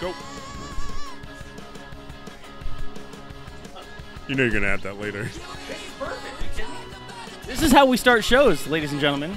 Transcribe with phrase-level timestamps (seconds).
[0.00, 0.12] Go.
[4.28, 5.28] You know you're gonna add that later.
[7.46, 9.34] This is how we start shows, ladies and gentlemen.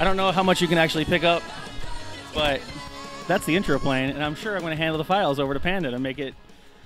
[0.00, 1.42] I don't know how much you can actually pick up,
[2.34, 2.62] but
[3.28, 5.90] that's the intro playing, and I'm sure I'm to handle the files over to Panda
[5.90, 6.34] to make it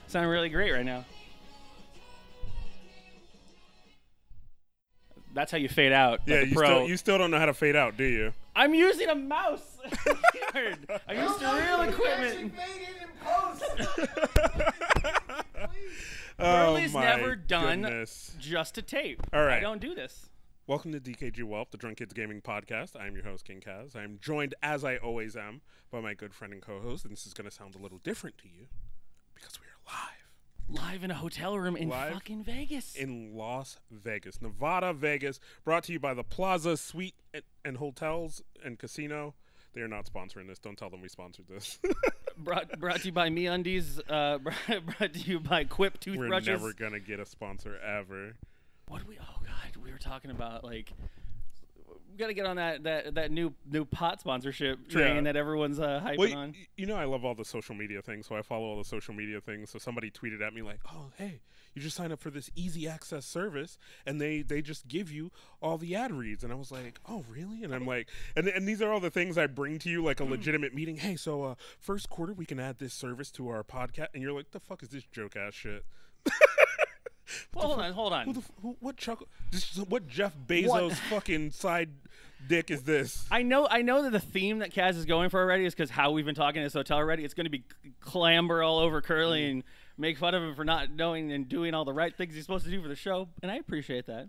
[0.09, 1.05] sound really great right now.
[5.32, 6.21] That's how you fade out.
[6.27, 6.66] Yeah, like you pro.
[6.66, 8.32] still you still don't know how to fade out, do you?
[8.55, 9.74] I'm using a mouse.
[9.90, 10.90] Keyboard.
[11.08, 12.52] I used to real equipment.
[16.36, 18.34] Oh Burley's my never done goodness.
[18.40, 19.22] just a tape.
[19.32, 19.58] All right.
[19.58, 20.29] I don't do this.
[20.66, 22.96] Welcome to DKG Welp, the Drunk Kids Gaming Podcast.
[23.00, 23.94] I am your host, King Kaz.
[23.94, 25.60] I am joined, as I always am,
[25.93, 28.36] by my good friend and co-host, and this is going to sound a little different
[28.38, 28.66] to you
[29.35, 30.24] because we are live
[30.93, 32.96] Live in a hotel room in Live fucking Vegas.
[32.96, 35.38] in Las Vegas, Nevada, Vegas.
[35.64, 39.34] Brought to you by the Plaza Suite and, and Hotels and Casino.
[39.75, 40.58] They are not sponsoring this.
[40.58, 41.78] Don't tell them we sponsored this.
[42.39, 44.00] brought brought to you by MeUndies.
[44.08, 44.39] Uh,
[44.98, 46.47] brought, to you by Quip toothbrushes.
[46.48, 48.36] We're never gonna get a sponsor ever.
[48.86, 49.19] What do we?
[49.20, 50.92] Oh God, we were talking about like
[52.16, 55.20] got to get on that that that new new pot sponsorship train Yeah.
[55.22, 56.48] that everyone's uh, hyping Well, on.
[56.52, 58.84] y- you know, I love all the social media things, so I follow all the
[58.84, 59.70] social media things.
[59.70, 61.40] So somebody tweeted at me like, "Oh, hey,
[61.74, 65.30] you just sign up for this easy access service, and they they just give you
[65.60, 68.66] all the ad reads." And I was like, "Oh, really?" And I'm like, and and
[68.68, 70.96] these are all the things I bring to you like a legitimate meeting.
[70.98, 74.32] Hey, so uh, first quarter we can add this service to our podcast, and you're
[74.32, 75.84] like, "The fuck is this joke ass shit?"
[77.54, 78.32] Well, hold on, hold Who on.
[78.34, 79.22] the f- who, what Chuck?
[79.50, 81.88] This, what Jeff Bezos fucking side
[82.48, 83.25] dick is this?
[83.31, 85.91] I know, I know that the theme that Kaz is going for already is because
[85.91, 87.25] how we've been talking in this hotel already.
[87.25, 87.64] It's going to be
[88.00, 89.64] clamber all over Curly and
[89.97, 92.65] make fun of him for not knowing and doing all the right things he's supposed
[92.65, 94.28] to do for the show, and I appreciate that.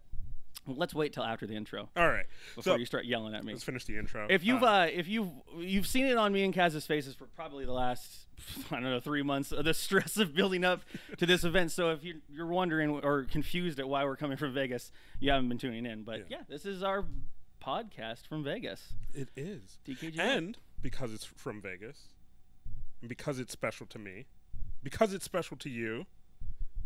[0.68, 3.54] Let's wait till after the intro All right, before so you start yelling at me.
[3.54, 4.26] let's finish the intro.
[4.30, 7.26] If you've Uh, uh, if you've you've seen it on me and Kaz's faces for
[7.36, 8.26] probably the last
[8.72, 10.82] I don't know three months of the stress of building up
[11.18, 11.72] to this event.
[11.72, 15.50] So if you're, you're wondering or confused at why we're coming from Vegas, you haven't
[15.50, 16.02] been tuning in.
[16.02, 17.06] But yeah, this is our
[17.66, 18.94] podcast from Vegas.
[19.14, 19.80] It is.
[19.88, 20.20] DKG.
[20.20, 22.10] And because it's from Vegas,
[23.02, 24.26] and because it's special to me,
[24.84, 26.06] because it's special to you,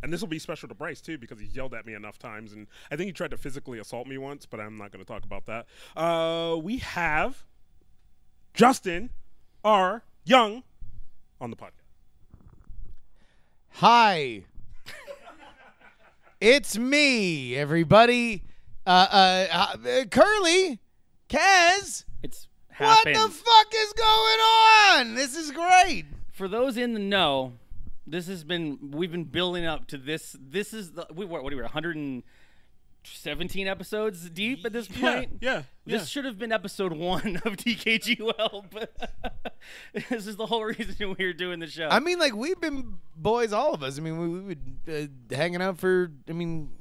[0.01, 2.53] and this will be special to Bryce too because he's yelled at me enough times,
[2.53, 5.07] and I think he tried to physically assault me once, but I'm not going to
[5.07, 5.65] talk about that.
[5.97, 7.43] Uh, we have
[8.53, 9.09] Justin
[9.63, 10.03] R.
[10.23, 10.63] Young
[11.41, 11.71] on the podcast.
[13.71, 14.43] Hi.
[16.41, 18.43] it's me, everybody.
[18.89, 20.79] Uh, uh, uh, Curly,
[21.29, 22.05] Kaz.
[22.23, 25.13] it's What the fuck is going on?
[25.13, 26.05] This is great.
[26.31, 27.53] For those in the know,
[28.07, 30.35] this has been we've been building up to this.
[30.41, 35.37] This is the we what, what are we 117 episodes deep at this point.
[35.39, 35.99] Yeah, yeah.
[35.99, 38.91] This should have been episode one of TKG Well, but
[40.09, 41.89] this is the whole reason we're doing the show.
[41.89, 43.99] I mean, like we've been boys, all of us.
[43.99, 46.11] I mean, we we been uh, hanging out for.
[46.27, 46.71] I mean,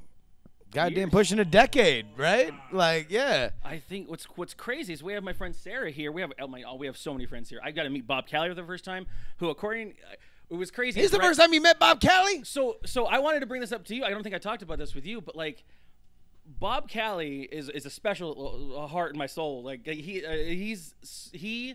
[0.72, 1.10] goddamn, Years.
[1.10, 2.52] pushing a decade, right?
[2.72, 3.50] Like, yeah.
[3.64, 6.12] I think what's what's crazy is we have my friend Sarah here.
[6.12, 7.60] We have oh my, oh, we have so many friends here.
[7.62, 9.06] I got to meet Bob Callier for the first time,
[9.38, 9.94] who according
[10.50, 11.00] it was crazy.
[11.00, 12.42] Is the first time you met Bob Kelly?
[12.44, 14.04] So so I wanted to bring this up to you.
[14.04, 15.64] I don't think I talked about this with you, but like
[16.46, 19.62] Bob Callie is is a special uh, heart in my soul.
[19.62, 20.94] Like he uh, he's
[21.32, 21.74] he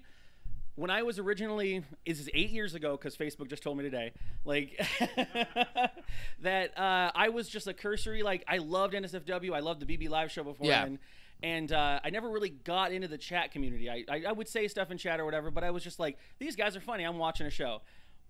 [0.75, 4.11] when I was originally this is eight years ago because Facebook just told me today
[4.45, 4.79] like
[6.41, 9.53] that uh, I was just a cursory like I loved NSFW.
[9.53, 10.83] I loved the BB Live show before Yeah.
[10.83, 10.99] then.
[11.41, 13.89] And uh, I never really got into the chat community.
[13.89, 16.17] I, I, I would say stuff in chat or whatever, but I was just like,
[16.39, 17.03] these guys are funny.
[17.03, 17.81] I'm watching a show.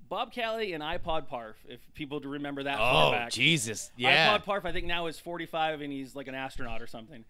[0.10, 3.30] Bob Callie and iPod Parf, if people do remember that far Oh, back.
[3.32, 3.92] Jesus.
[3.98, 4.36] Yeah.
[4.36, 7.24] iPod Parf, I think now is 45 and he's like an astronaut or something.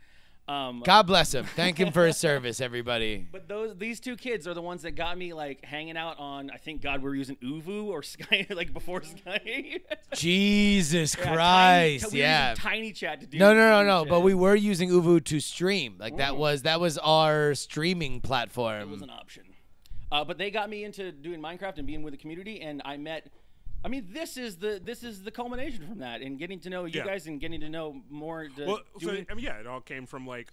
[0.46, 1.46] Um, God bless him.
[1.56, 3.26] Thank him for his service, everybody.
[3.32, 6.52] but those these two kids are the ones that got me like hanging out on.
[6.52, 9.78] I think God, we were using Uvu or Sky like before Sky.
[10.16, 12.04] Jesus Yeah, Christ.
[12.06, 12.50] tiny, we yeah.
[12.50, 13.38] using tiny chat to do.
[13.38, 14.04] No, no, no, no.
[14.04, 14.10] shit.
[14.10, 15.96] But we were using Uvu to stream.
[15.98, 18.82] Like that was that was our streaming platform.
[18.82, 19.44] It was an option.
[20.12, 22.98] Uh, but they got me into doing Minecraft and being with the community, and I
[22.98, 23.32] met.
[23.84, 26.86] I mean, this is the this is the culmination from that, and getting to know
[26.86, 27.06] you Yeah.
[27.06, 28.48] guys and getting to know more.
[28.48, 30.52] To Well, so I mean, yeah, it all came from like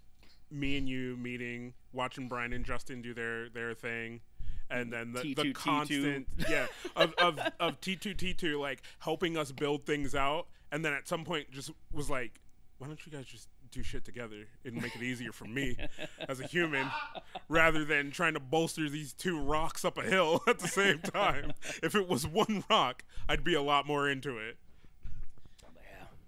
[0.51, 4.21] me and you meeting, watching Brian and Justin do their their thing,
[4.69, 5.55] and then the, T2, the T2.
[5.55, 6.67] constant, yeah,
[6.97, 10.93] of of of T two T two like helping us build things out, and then
[10.93, 12.41] at some point just was like,
[12.79, 15.77] why don't you guys just do shit together and make it easier for me
[16.29, 16.91] as a human
[17.49, 21.53] rather than trying to bolster these two rocks up a hill at the same time.
[21.83, 24.57] if it was one rock, I'd be a lot more into it.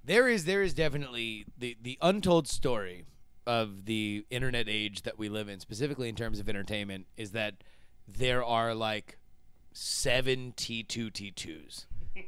[0.05, 3.05] There is there is definitely the the untold story
[3.47, 7.55] of the internet age that we live in, specifically in terms of entertainment, is that
[8.07, 9.19] there are like
[9.73, 11.87] seven T2 T2s
[12.17, 12.23] yeah.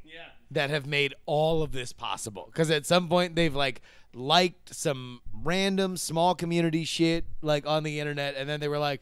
[0.51, 2.49] that have made all of this possible.
[2.53, 3.83] Because at some point they've like
[4.15, 9.01] liked some random small community shit like on the internet, and then they were like,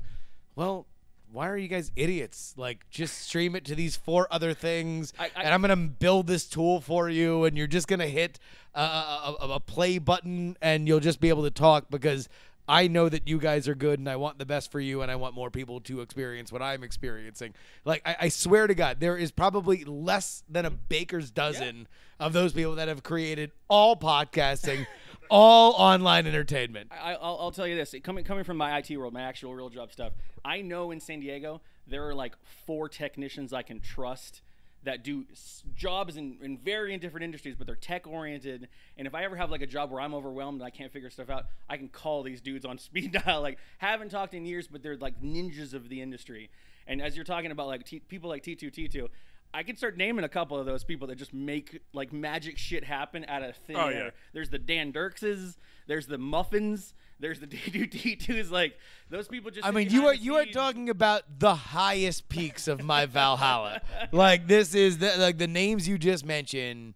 [0.57, 0.87] "Well,
[1.31, 2.55] why are you guys idiots?
[2.57, 6.27] Like, just stream it to these four other things, I- I- and I'm gonna build
[6.27, 8.39] this tool for you, and you're just gonna hit
[8.75, 12.29] a, a, a, a play button, and you'll just be able to talk because."
[12.69, 15.11] I know that you guys are good and I want the best for you and
[15.11, 17.55] I want more people to experience what I'm experiencing.
[17.85, 21.89] Like, I, I swear to God, there is probably less than a baker's dozen
[22.21, 24.87] of those people that have created all podcasting,
[25.31, 26.93] all online entertainment.
[26.93, 29.69] I, I'll, I'll tell you this: coming coming from my IT world, my actual real
[29.69, 30.13] job stuff,
[30.45, 34.41] I know in San Diego there are like four technicians I can trust
[34.85, 38.69] that do s- jobs in, in very different industries, but they're tech oriented.
[38.97, 41.11] And if I ever have like a job where I'm overwhelmed and I can't figure
[41.11, 43.43] stuff out, I can call these dudes on speed dial.
[43.43, 46.51] Like haven't talked in years, but they're like ninjas of the industry.
[46.87, 49.09] And as you're talking about like t- people like T2 T2.
[49.55, 52.85] I can start naming a couple of those people that just make like magic shit
[52.85, 54.05] happen out of thin Oh, air.
[54.07, 54.11] yeah.
[54.33, 55.59] There's the Dan Dirkses.
[55.87, 56.95] There's the Muffins.
[57.23, 58.51] There's the D2D2s.
[58.51, 58.77] Like
[59.09, 59.65] those people just.
[59.67, 63.81] I mean, you are you are talking about the highest peaks of my Valhalla.
[64.11, 66.95] like this is the, like the names you just mentioned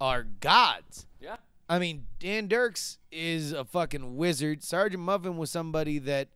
[0.00, 1.06] are gods.
[1.20, 1.36] Yeah.
[1.68, 4.62] I mean, Dan Dirks is a fucking wizard.
[4.62, 6.28] Sergeant Muffin was somebody that,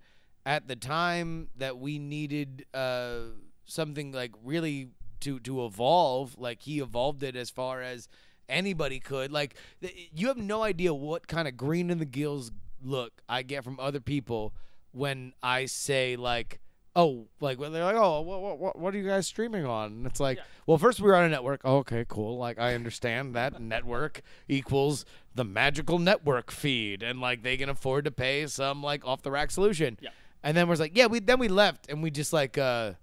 [0.45, 3.21] at the time that we needed uh,
[3.67, 4.89] something like really
[5.21, 8.09] to to evolve, like he evolved it as far as
[8.49, 9.31] anybody could.
[9.31, 12.51] Like th- you have no idea what kind of green in the gills
[12.83, 14.55] look I get from other people
[14.93, 16.61] when I say like.
[16.97, 19.93] Oh, like when they're like, oh, what, what, what are you guys streaming on?
[19.93, 20.43] And it's like, Yeah.
[20.67, 21.61] well, first we were on a network.
[21.63, 22.39] Oh, okay, cool.
[22.39, 28.05] Like I understand that network equals the magical network feed, and like they can afford
[28.07, 29.97] to pay some like off the rack solution.
[30.01, 30.09] Yeah.
[30.43, 32.95] And then we're like, yeah, we then we left and we just like, uh,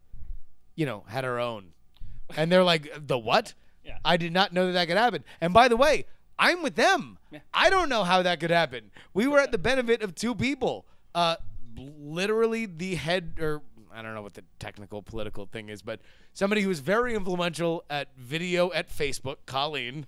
[0.75, 1.67] you know, had our own.
[2.35, 3.53] And they're like, the what?
[3.85, 3.99] Yeah.
[4.03, 5.23] I did not know that that could happen.
[5.39, 6.05] And by the way,
[6.37, 7.17] I'm with them.
[7.31, 7.39] Yeah.
[7.53, 8.91] I don't know how that could happen.
[9.13, 10.85] We were at the benefit of two people.
[11.13, 11.37] Uh,
[11.77, 13.61] literally the head or
[13.93, 16.01] I don't know what the technical political thing is, but
[16.33, 20.05] somebody who was very influential at video at Facebook, Colleen,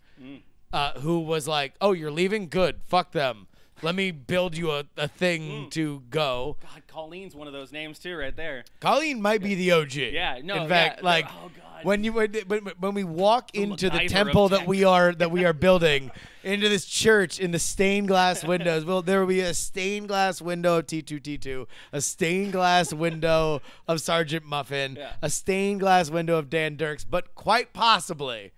[0.74, 2.50] uh, who was like, "Oh, you're leaving?
[2.50, 2.82] Good.
[2.86, 3.48] Fuck them.
[3.82, 5.72] Let me build you a, a thing mm.
[5.72, 8.66] to go." God, Colleen's one of those names too, right there.
[8.80, 9.94] Colleen might be the OG.
[9.96, 11.52] Yeah, no, In fact, yeah, like oh,
[11.84, 15.46] when you when, when, when we walk into the temple that we are that we
[15.46, 16.12] are building
[16.44, 20.42] into this church in the stained glass windows, well, there will be a stained glass
[20.42, 25.14] window of T two T two, a stained glass window of Sergeant Muffin, Yeah.
[25.22, 28.52] a stained glass window of Dan Dirks, but quite possibly,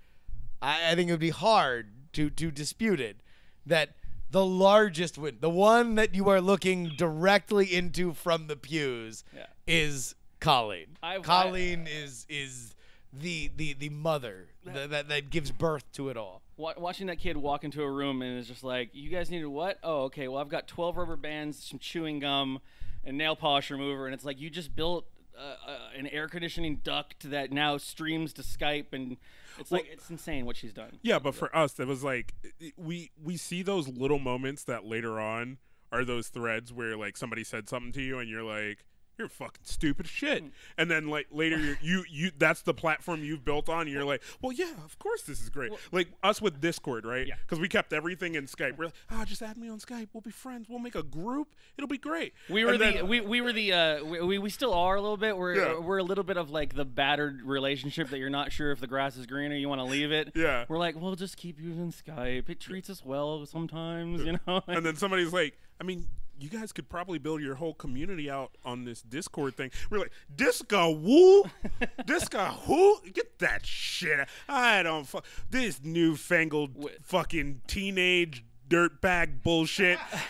[0.61, 3.17] I, I think it would be hard to to dispute it
[3.65, 3.95] that
[4.31, 9.45] the largest window, the one that you are looking directly into from the pews, Yeah.
[9.67, 10.97] is Colleen.
[11.03, 12.75] I- I- Colleen is is
[13.11, 16.41] the the the mother that, that that gives birth to it all.
[16.57, 19.79] Watching that kid walk into a room and it's just like, you guys needed what?
[19.81, 20.27] Oh, okay.
[20.27, 22.59] Well, I've got 12 rubber bands, some chewing gum,
[23.05, 24.05] and nail polish remover.
[24.05, 25.05] And it's like, you just built
[25.39, 28.87] uh, uh, an air conditioning duct that now streams to Skype.
[28.91, 29.17] And
[29.57, 30.99] it's like, it's insane what she's done.
[31.01, 32.33] Yeah, but for us, it was like
[32.77, 35.57] we we see those little moments that later on
[35.91, 38.85] are those threads where like somebody said something to you and you're like,
[39.19, 40.49] "You're fucking stupid shit," Hmm.
[40.77, 43.81] and then like later you're, you you that's the platform you've built on.
[43.81, 47.27] And you're like, "Well, yeah, of course this is great." like us with Discord, right?
[47.27, 47.35] Yeah.
[47.41, 48.77] Because we kept everything in Skype.
[48.77, 50.07] We're like, "Ah, just add me on Skype.
[50.13, 50.67] We'll be friends.
[50.69, 51.55] We'll make a group.
[51.77, 54.37] It'll be great." We were And the then- we, we were the uh, we- we
[54.39, 55.37] we still are a little bit.
[55.37, 55.77] We're Yeah.
[55.79, 58.87] we're a little bit of like the battered relationship that you're not sure if the
[58.87, 59.55] grass is greener.
[59.55, 60.31] You want to leave it.
[60.35, 60.65] Yeah.
[60.69, 62.49] We're like, well, just keep using Skype.
[62.49, 64.61] It treats us well sometimes, you know.
[64.67, 66.07] and then somebody's like, I mean,
[66.39, 69.71] you guys could probably build your whole community out on this Discord thing.
[69.89, 71.43] We're like, Disco woo?
[72.05, 72.99] Disco who?
[73.13, 74.19] Get that shit.
[74.19, 74.27] out.
[74.47, 79.97] I don't fuck this newfangled Wh- fucking teenage dirtbag bullshit.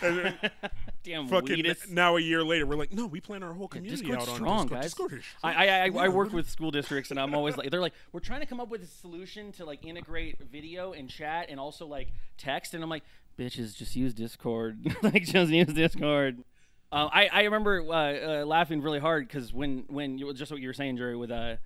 [1.02, 1.88] Damn fucking weedus.
[1.90, 4.34] now a year later, we're like, no, we plan our whole community Discord's out on
[4.36, 4.80] strong, Discord.
[4.80, 4.84] guys.
[4.84, 7.70] Discord is I, I, I, I Yeah, work with school districts, and I'm always like,
[7.70, 11.08] they're like, we're trying to come up with a solution to like integrate video and
[11.08, 13.02] chat and also like text, and I'm like,
[13.40, 16.44] bitches, just use Discord, like just use Discord.
[16.92, 20.60] Uh, I I remember uh, uh, laughing really hard because when when you just what
[20.60, 21.56] you were saying, Jerry, with uh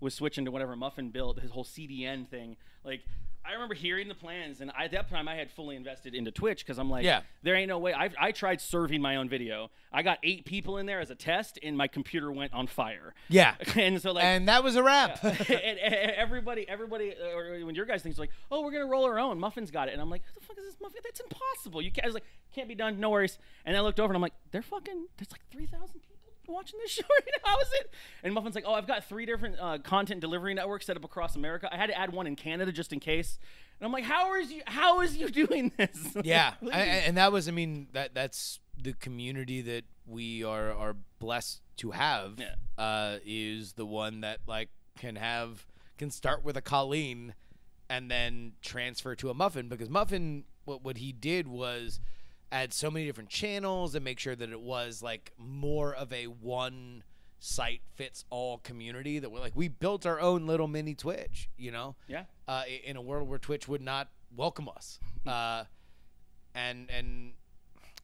[0.00, 3.02] was switching to whatever Muffin built his whole CDN thing, like.
[3.46, 6.30] I remember hearing the plans, and I, at that time I had fully invested into
[6.30, 7.20] Twitch because I'm like, Yeah.
[7.42, 7.92] there ain't no way.
[7.92, 9.70] I, I tried serving my own video.
[9.92, 13.14] I got eight people in there as a test, and my computer went on fire.
[13.28, 13.54] Yeah.
[13.76, 15.22] and so like, And that was a wrap.
[15.24, 19.04] and, and everybody, everybody, uh, or when your guys thinks like, oh, we're gonna roll
[19.04, 19.38] our own.
[19.38, 21.00] Muffin's got it, and I'm like, who the fuck is this muffin?
[21.04, 21.82] That's impossible.
[21.82, 22.04] You can't.
[22.04, 22.24] I was like,
[22.54, 22.98] can't be done.
[22.98, 23.38] No worries.
[23.66, 25.06] And I looked over, and I'm like, they're fucking.
[25.18, 26.13] There's like three thousand people
[26.52, 27.50] watching this show right now.
[27.52, 27.90] How is it?
[28.22, 31.36] And Muffin's like, oh, I've got three different uh, content delivery networks set up across
[31.36, 31.68] America.
[31.72, 33.38] I had to add one in Canada just in case.
[33.80, 34.62] And I'm like, how is you?
[34.66, 36.16] How is you doing this?
[36.24, 40.96] Yeah, I- and that was, I mean, that that's the community that we are are
[41.18, 42.38] blessed to have.
[42.38, 42.54] Yeah.
[42.76, 45.66] Uh, is the one that like can have
[45.98, 47.34] can start with a Colleen,
[47.88, 52.00] and then transfer to a Muffin because Muffin, what what he did was
[52.52, 56.24] add so many different channels and make sure that it was like more of a
[56.26, 57.02] one
[57.40, 61.70] site fits all community that we're like we built our own little mini Twitch, you
[61.70, 62.24] know yeah.
[62.48, 64.98] uh, in a world where Twitch would not welcome us.
[65.26, 65.64] Uh,
[66.54, 67.32] and and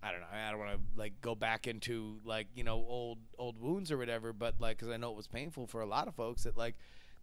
[0.02, 0.26] I don't know.
[0.32, 3.98] I don't want to like go back into like you know old old wounds or
[3.98, 6.56] whatever, but like because I know it was painful for a lot of folks that
[6.56, 6.76] like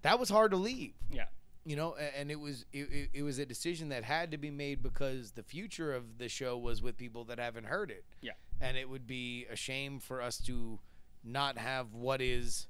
[0.03, 0.93] that was hard to leave.
[1.09, 1.25] Yeah.
[1.67, 4.81] You know, and it was it, it, was a decision that had to be made
[4.81, 8.05] because the future of the show was with people that haven't heard it.
[8.21, 8.31] Yeah.
[8.61, 10.79] And it would be a shame for us to
[11.25, 12.67] not have what is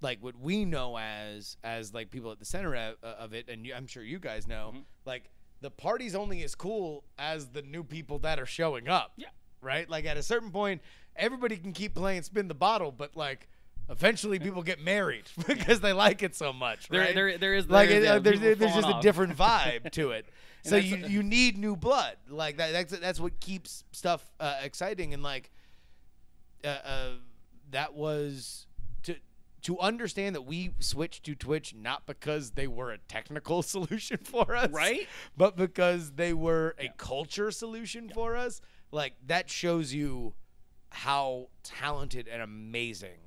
[0.00, 3.66] like what we know as as like people at the center of, of it and
[3.66, 4.82] you, i'm sure you guys know Mhm.
[5.06, 5.30] like
[5.60, 9.28] the party's only as cool as the new people that are showing up Yeah.
[9.62, 10.82] right like at a certain point
[11.16, 13.48] everybody can keep playing spin the bottle but like
[13.88, 17.14] eventually people get married because they like it so much There, right?
[17.14, 19.90] there, there is like there is, it, uh, there's, there's just falling a different vibe
[19.92, 20.26] to it
[20.62, 25.12] so you you need new blood like that that's that's what keeps stuff uh, exciting
[25.12, 25.50] and like
[26.64, 27.08] uh, uh,
[27.70, 28.66] that was
[29.02, 29.16] to
[29.62, 34.54] to understand that we switched to Twitch not because they were a technical solution for
[34.54, 35.06] us, Right?
[35.36, 38.60] But because they were a culture solution for us.
[38.92, 40.34] Like that shows you
[40.90, 43.18] how talented and amazing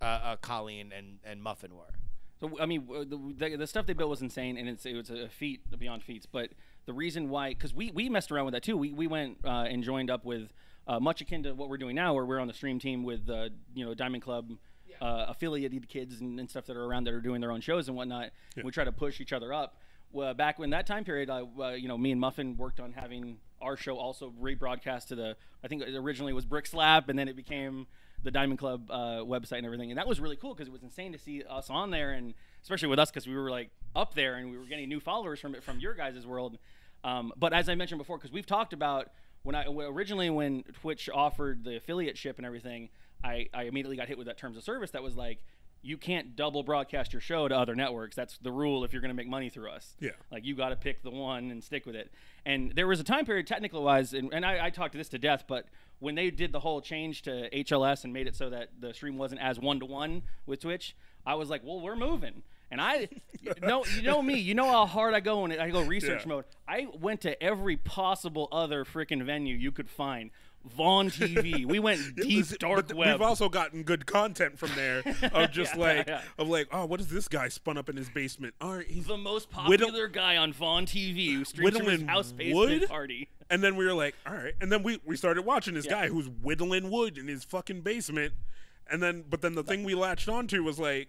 [0.00, 1.94] uh, uh, Colleen and and Muffin were.
[2.40, 4.94] So I mean, uh, the, the, the stuff they built was insane, and it's it
[4.94, 6.26] was a feat beyond feats.
[6.26, 6.50] But
[6.84, 8.76] the reason why, because we we messed around with that too.
[8.76, 10.52] We we went uh, and joined up with
[10.86, 13.28] uh, much akin to what we're doing now, where we're on the stream team with
[13.30, 14.52] uh, you know Diamond Club.
[14.98, 17.86] Uh, affiliated kids and, and stuff that are around that are doing their own shows
[17.86, 18.30] and whatnot.
[18.64, 19.76] We try to push each other up.
[20.10, 22.94] Well, back when that time period, uh, uh, you know, me and Muffin worked on
[22.94, 25.36] having our show also rebroadcast to the.
[25.62, 27.86] I think it originally it was Brick Slap, and then it became
[28.22, 30.82] the Diamond Club uh, website and everything, and that was really cool because it was
[30.82, 34.14] insane to see us on there, and especially with us because we were like up
[34.14, 36.58] there and we were getting new followers from it from your guys' world.
[37.04, 39.10] Um, but as I mentioned before, because we've talked about
[39.42, 42.88] when I originally when Twitch offered the affiliate ship and everything,
[43.22, 45.44] I, I immediately got hit with that terms of service that was like.
[45.86, 48.16] You can't double broadcast your show to other networks.
[48.16, 49.94] That's the rule if you're going to make money through us.
[50.00, 50.10] Yeah.
[50.32, 52.10] Like you got to pick the one and stick with it.
[52.44, 55.08] And there was a time period, technically wise, and, and I, I talked to this
[55.10, 55.66] to death, but
[56.00, 59.16] when they did the whole change to HLS and made it so that the stream
[59.16, 62.42] wasn't as one to one with Twitch, I was like, well, we're moving.
[62.70, 63.08] And I,
[63.42, 66.22] you know, you know me, you know how hard I go when I go research
[66.22, 66.28] Yeah.
[66.28, 66.44] mode.
[66.66, 70.30] I went to every possible other freaking venue you could find.
[70.70, 71.64] Vaughn TV.
[71.76, 73.18] We went deep But dark web.
[73.20, 76.22] We've also gotten good content from there of just Yeah, like yeah.
[76.38, 78.54] of like, oh, what is this guy spun up in his basement?
[78.60, 82.02] All right, he's the most popular Whittle- guy on Vaughn TV who streams from his
[82.02, 82.88] house basement wood?
[82.88, 83.28] party.
[83.48, 84.54] And then we were like, all right.
[84.60, 85.92] And then we, we started watching this Yeah.
[85.92, 88.32] guy who's whittling wood in his fucking basement.
[88.90, 91.08] And then, but then the thing we latched onto was like,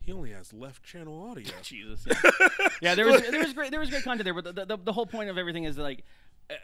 [0.00, 1.52] he only has left channel audio.
[1.62, 2.06] Jesus.
[2.06, 4.76] Yeah, yeah there was there was great there was great content there, but the, the,
[4.76, 6.04] the whole point of everything is like,
[6.48, 6.54] uh,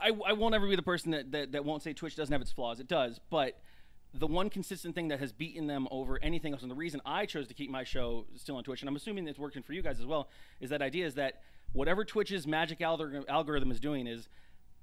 [0.00, 2.42] I, I won't ever be the person that, that that won't say Twitch doesn't have
[2.42, 2.80] its flaws.
[2.80, 3.60] It does, but
[4.14, 7.26] the one consistent thing that has beaten them over anything else, and the reason I
[7.26, 9.82] chose to keep my show still on Twitch, and I'm assuming it's working for you
[9.82, 10.28] guys as well,
[10.60, 14.28] is that idea is that whatever Twitch's magic algorithm, is doing is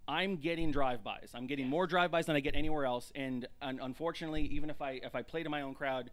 [0.07, 1.31] I'm getting drive-bys.
[1.33, 3.11] I'm getting more drive-bys than I get anywhere else.
[3.15, 6.11] And, un unfortunately, even if I if I play to my own crowd,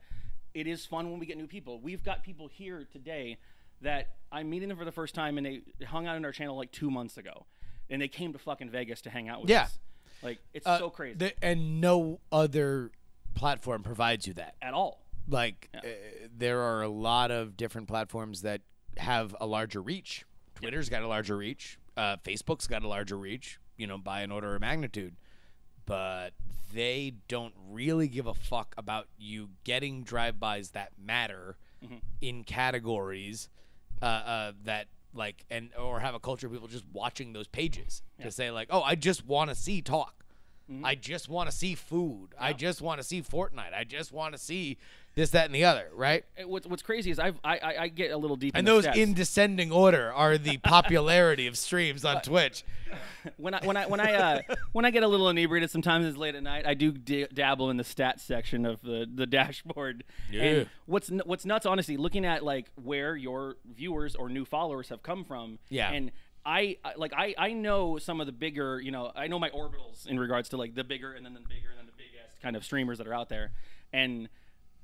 [0.54, 1.80] it is fun when we get new people.
[1.80, 3.38] We've got people here today
[3.82, 6.56] that I'm meeting them for the first time, and they hung out on our channel
[6.56, 7.46] like two months ago,
[7.90, 9.62] and they came to fucking Vegas to hang out with Yeah.
[9.64, 9.78] us.
[10.22, 12.90] Like it's Uh, so crazy the- and no other
[13.34, 14.54] platform provides you that.
[14.62, 15.02] at all.
[15.28, 15.80] Like uh,
[16.36, 18.62] there are a lot of different platforms that
[18.96, 20.24] have a larger reach.
[20.54, 21.78] Twitter's got a larger reach.
[21.96, 23.58] Uh, Facebook's got a larger reach.
[23.76, 25.16] You know, by an order of magnitude.
[25.86, 26.30] But
[26.72, 31.56] they don't really give a fuck about you getting drive-bys that matter
[32.20, 33.48] in categories
[34.02, 38.02] uh, uh, that like and or have a culture of people just watching those pages
[38.22, 40.24] to say like, oh, I just want to see talk.
[40.84, 42.28] I just want to see food.
[42.38, 43.74] I just want to see Fortnite.
[43.74, 44.78] I just want to see
[45.14, 46.24] this, that, and the other, right?
[46.44, 48.54] What's What's crazy is I've, I I I get a little deep.
[48.54, 52.62] And those in descending order are the popularity of streams on Twitch.
[53.36, 54.40] when I when I when I uh,
[54.72, 56.64] when I get a little inebriated, sometimes it's late at night.
[56.66, 60.04] I do d- dabble in the stats section of the, the dashboard.
[60.30, 60.42] Yeah.
[60.42, 65.02] And what's what's nuts, honestly, looking at like where your viewers or new followers have
[65.02, 65.58] come from.
[65.68, 65.90] Yeah.
[65.90, 66.12] And
[66.44, 70.06] I like I I know some of the bigger you know I know my orbitals
[70.06, 72.56] in regards to like the bigger and then the bigger and then the biggest kind
[72.56, 73.52] of streamers that are out there,
[73.92, 74.28] and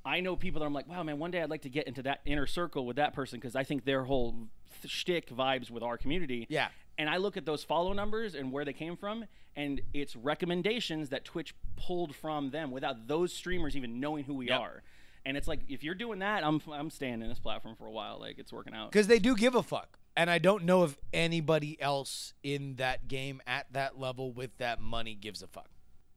[0.05, 2.03] I know people that I'm like, wow, man, one day I'd like to get into
[2.03, 4.47] that inner circle with that person because I think their whole
[4.81, 6.45] th- shtick vibes with our community.
[6.49, 6.69] Yeah.
[6.97, 11.09] And I look at those follow numbers and where they came from, and it's recommendations
[11.09, 14.59] that Twitch pulled from them without those streamers even knowing who we Yep.
[14.61, 14.83] are.
[15.25, 17.91] And it's like if you're doing that, I'm I'm staying in this platform for a
[17.91, 18.17] while.
[18.19, 18.91] Like it's working out.
[18.91, 19.99] because they do give a fuck.
[20.17, 24.81] And I don't know if anybody else in that game at that level with that
[24.81, 25.69] money gives a fuck.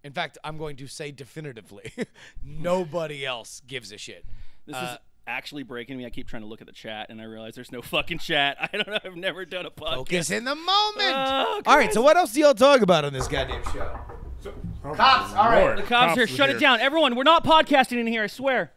[0.02, 1.92] In fact, I'm going to say definitively,
[2.42, 4.24] nobody else gives a shit.
[4.66, 6.06] This Uh, is actually breaking me.
[6.06, 8.56] I keep trying to look at the chat, and I realize there's no fucking chat.
[8.60, 8.98] I don't know.
[9.04, 9.94] I've never done a podcast.
[9.96, 11.14] Focus in the moment.
[11.16, 13.98] Oh, all right, so what else do y'all talk about on this goddamn show?
[14.40, 14.54] So,
[14.84, 15.60] oh, Cops, all right.
[15.62, 16.80] Lord, The cops, here, are shut it down.
[16.80, 18.22] Everyone, we're not podcasting in here.
[18.22, 18.72] I swear.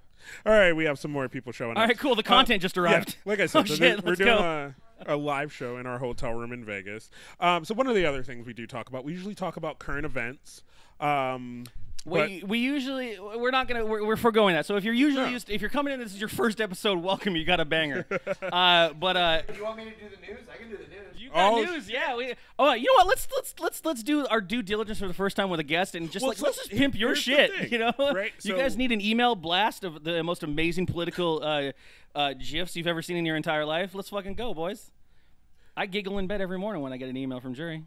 [0.45, 1.87] All right, we have some more people showing All up.
[1.89, 2.15] right, cool.
[2.15, 3.15] The Uh, content just yeah, arrived.
[3.23, 4.73] like I Oh, said, so shit, we're doing go.
[5.07, 7.09] A, live show in our hotel room in Vegas.
[7.39, 9.79] Um, so one of the other things we do talk about, we usually talk about
[9.79, 10.63] current events.
[10.99, 11.65] Um,
[12.05, 14.65] but- We, we usually we're not gonna we're, we're foregoing that.
[14.65, 15.29] So if you're usually No.
[15.31, 17.35] used if you're coming in this is your first episode, welcome.
[17.35, 18.05] You got a banger.
[18.41, 20.41] uh, but uh, Do you want me to do the news?
[20.53, 21.17] I can do the news.
[21.17, 22.15] you got Oh, news, yeah.
[22.15, 23.07] We, oh, you know what?
[23.07, 25.95] Let's let's let's let's do our due diligence for the first time with a guest
[25.95, 27.71] and just Well, like so let's just pimp your shit.
[27.71, 28.31] you know, right?
[28.43, 31.71] you guys need an email blast of the most amazing political uh,
[32.15, 33.95] uh, gifs you've ever seen in your entire life.
[33.95, 34.91] Let's fucking go, boys.
[35.75, 37.83] I giggle in bed every morning when I get an email from Jury.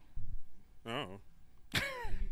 [0.87, 1.21] oh.
[1.75, 1.81] You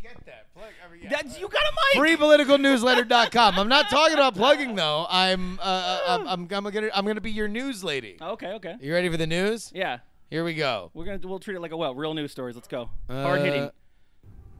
[0.02, 0.52] get that?
[0.54, 0.83] Plug, I mean, yeah.
[1.10, 2.18] That's you got a mic.
[2.18, 3.58] freepoliticalnewsletter.com.
[3.58, 5.06] I'm not talking about plugging though.
[5.08, 8.16] I'm uh, uh, I'm, I'm I'm gonna I'm gonna be your news lady.
[8.20, 8.76] Okay, okay.
[8.80, 9.70] You ready for the news?
[9.74, 9.98] Yeah,
[10.30, 10.90] Here we go.
[10.94, 12.54] we're gonna we'll treat it like a well, real news stories.
[12.56, 12.90] Let's go.
[13.08, 13.62] Hard hitting.
[13.62, 13.70] Uh,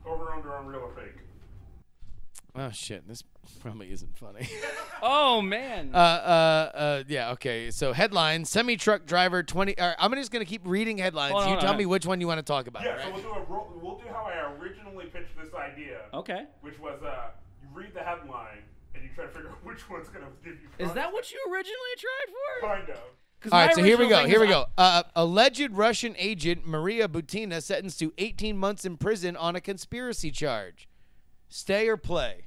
[0.06, 1.20] Over under on real or fake.
[2.56, 3.24] Oh shit, this
[3.60, 4.48] probably isn't funny.
[5.06, 5.90] Oh man.
[5.92, 7.70] uh, uh, uh, yeah, okay.
[7.70, 9.76] So headline: Semi truck driver twenty.
[9.78, 11.32] All right, I'm just gonna keep reading headlines.
[11.32, 11.76] Hold on, you hold tell on.
[11.76, 12.84] me which one you want to talk about.
[12.84, 16.44] Yeah, all so we'll do a we'll do how I originally pitched this idea, okay.
[16.60, 17.28] which was uh,
[17.62, 18.62] you read the headline
[18.94, 20.68] and you try to figure out which one's gonna give you.
[20.78, 22.68] Is that what you originally tried for?
[22.68, 22.98] kind of?
[23.40, 24.24] 'Cause All my right, so here we go.
[24.24, 24.66] Here we is go.
[24.78, 30.30] Uh, alleged Russian agent Maria Butina sentenced to 18 months in prison on a conspiracy
[30.30, 30.88] charge.
[31.50, 32.46] Stay or play?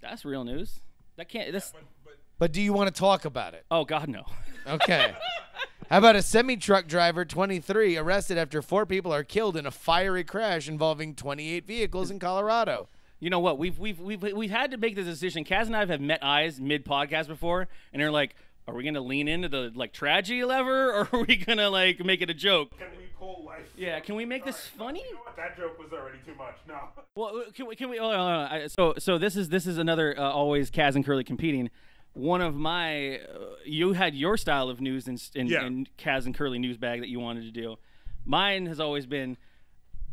[0.00, 0.80] That's real news.
[1.16, 1.52] That can't.
[1.52, 1.70] This.
[1.72, 3.64] But, but But do you want to talk about it?
[3.70, 4.24] Oh God, no.
[4.66, 5.14] Okay.
[5.92, 9.70] How about a semi truck driver, 23, arrested after four people are killed in a
[9.70, 12.88] fiery crash involving 28 vehicles in Colorado?
[13.20, 13.58] You know what?
[13.58, 15.44] We've we've we've we've had to make this decision.
[15.44, 19.02] Kaz and I have met eyes mid podcast before, and they're like, "Are we gonna
[19.02, 22.70] lean into the like tragedy lever, or are we gonna like make it a joke?"
[22.78, 23.70] can we pull life?
[23.76, 25.04] Yeah, can we make this funny?
[25.06, 25.36] You know what?
[25.36, 26.56] That joke was already too much.
[26.66, 26.78] No.
[27.16, 27.76] Well, uh, can we?
[27.76, 27.98] Can we?
[27.98, 28.66] Oh, no, no, no.
[28.68, 31.68] So, so this is this is another uh, always Kaz and Curly competing.
[32.14, 33.20] One of my, uh,
[33.64, 35.64] you had your style of news in, in, Yeah.
[35.66, 37.76] in Kaz and Curly news bag that you wanted to do.
[38.24, 39.36] Mine has always been,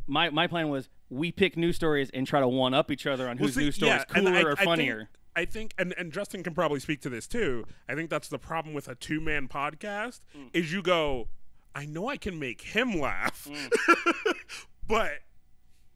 [0.07, 3.27] my my plan was we pick news stories and try to one up each other
[3.29, 5.09] on whose see, news story yeah, and cooler I- or I think- funnier.
[5.35, 7.63] I think, and, and Justin can probably speak to this too.
[7.88, 10.49] I think that's the problem with a two man podcast Mm.
[10.53, 11.27] is you go,
[11.75, 14.33] I know I can make him laugh, Mm.
[14.88, 15.12] but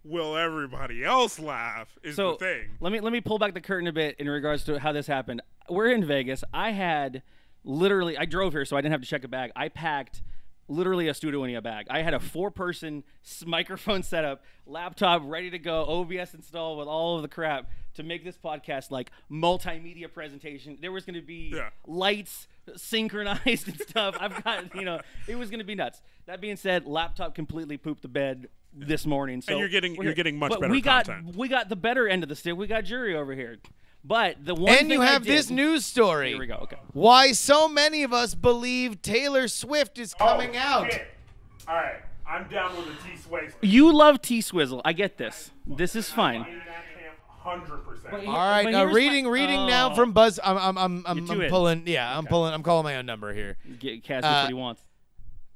[0.04, 1.88] will everybody else laugh?
[2.04, 2.70] Is so the thing.
[2.80, 5.08] let me let me pull back the curtain a bit in regards to how this
[5.08, 5.42] happened.
[5.70, 6.44] We're in Vegas.
[6.54, 7.24] I had
[7.64, 9.52] literally I drove here so I didn't have to check a bag.
[9.56, 10.22] I packed
[10.70, 11.88] literally a studio in a bag.
[11.90, 13.04] I had a four person
[13.46, 18.24] microphone setup, laptop ready to go, OBS installed with all of the crap to make
[18.24, 20.78] this podcast like multimedia presentation.
[20.82, 21.70] There was going to be Yeah.
[21.86, 24.16] lights synchronized and stuff.
[24.20, 26.02] I've got, you know, it was going to be nuts.
[26.26, 29.42] That being said, laptop completely pooped the bed this morning.
[29.42, 31.36] So you're getting- you're getting much But better we got content.
[31.36, 32.56] we got the better end of the stick.
[32.56, 33.58] We got jury over here.
[34.06, 36.30] But the one And you thing I have this news story.
[36.32, 36.56] Here we go.
[36.64, 36.76] Okay.
[36.92, 40.92] Why so many of us believe Taylor Swift is coming Oh, out.
[40.92, 41.08] shit.
[41.68, 43.54] All right, I'm down with the T Sways.
[43.62, 44.82] You love T Swizzle.
[44.84, 45.52] I get this.
[45.66, 46.46] This is fine.
[47.40, 48.26] Hundred percent.
[48.28, 49.96] All right, But uh, here's my- reading reading now Oh.
[49.96, 50.40] from Buzz.
[50.44, 51.84] I'm I'm I'm I'm, I'm pulling.
[51.88, 52.54] Yeah, I'm pulling.
[52.54, 53.58] I'm calling my own number here.
[53.80, 54.82] Get Cass Uh, what he wants.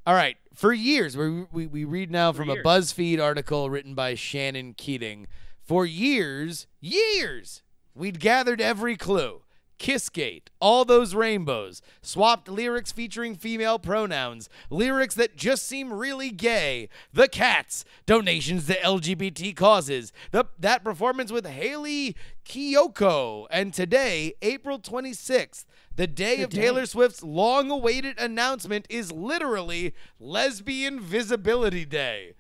[0.07, 0.37] All right.
[0.53, 5.27] For years, we, we, we read now from a BuzzFeed article written by Shannon Keating.
[5.61, 7.61] For years, years,
[7.93, 9.41] we'd gathered every clue.
[9.77, 16.87] Kissgate, all those rainbows, swapped lyrics featuring female pronouns, lyrics that just seem really gay,
[17.11, 22.15] the cats, donations to LGBT causes, the, that performance with Hayley
[22.45, 25.65] Kiyoko, and today, April 26th,
[25.97, 26.61] the day of Today.
[26.63, 32.33] Taylor Swift's long awaited announcement is literally Lesbian Visibility Day.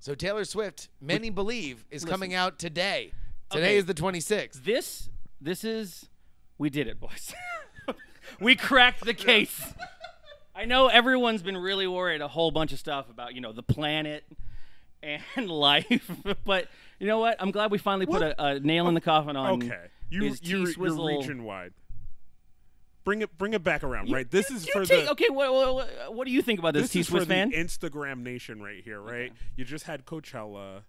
[0.00, 3.12] So Taylor Swift, many believe, is coming out today.
[3.50, 3.76] Today Okay.
[3.76, 4.64] is the 26th.
[4.64, 5.08] This
[5.40, 6.08] this is
[6.58, 7.32] we did it, boys.
[8.40, 9.72] we cracked the case.
[10.54, 13.62] I know everyone's been really worried a whole bunch of stuff about, you know, the
[13.62, 14.24] planet
[15.02, 16.10] and life.
[16.44, 17.36] but you know what?
[17.40, 19.62] I'm glad we finally put a, a nail in the coffin on.
[19.64, 21.72] Okay, you you're T-Swizzle- reaching wide.
[23.04, 24.30] Bring it bring it back around, right?
[24.30, 25.26] This You- is you for take- the okay.
[25.28, 27.50] What, what, what do you think about this, this T is for Swiss fan?
[27.50, 29.32] the Instagram nation right here, right?
[29.56, 30.82] You just had Coachella,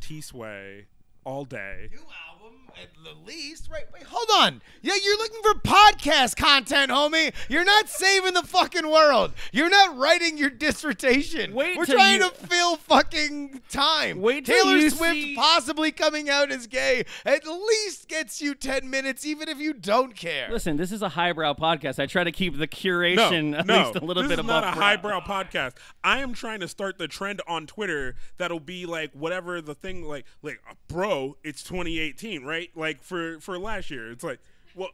[0.00, 0.86] T Sway,
[1.24, 1.88] all day.
[1.90, 1.98] New
[2.30, 3.68] album at the least.
[3.70, 4.60] Right, wait, hold on.
[4.82, 7.32] Yeah, you're looking for podcast content, homie.
[7.48, 9.32] You're not saving the fucking world.
[9.52, 11.54] You're not writing your dissertation.
[11.54, 14.20] Wait We're trying you- to fill fucking time.
[14.20, 18.88] Wait till Taylor Swift see- possibly coming out as gay at least gets you 10
[18.88, 20.48] minutes, even if you don't care.
[20.50, 21.98] Listen, this is a highbrow podcast.
[21.98, 24.44] I try to keep the No, curation at no, least a little this bit is
[24.46, 24.80] not a brow.
[24.86, 25.72] highbrow podcast.
[26.04, 30.04] I am trying to start the trend on Twitter that'll be like whatever the thing
[30.04, 32.57] like like bro, it's 2018, right?
[32.74, 34.40] Like for for last year, it's like
[34.74, 34.90] well,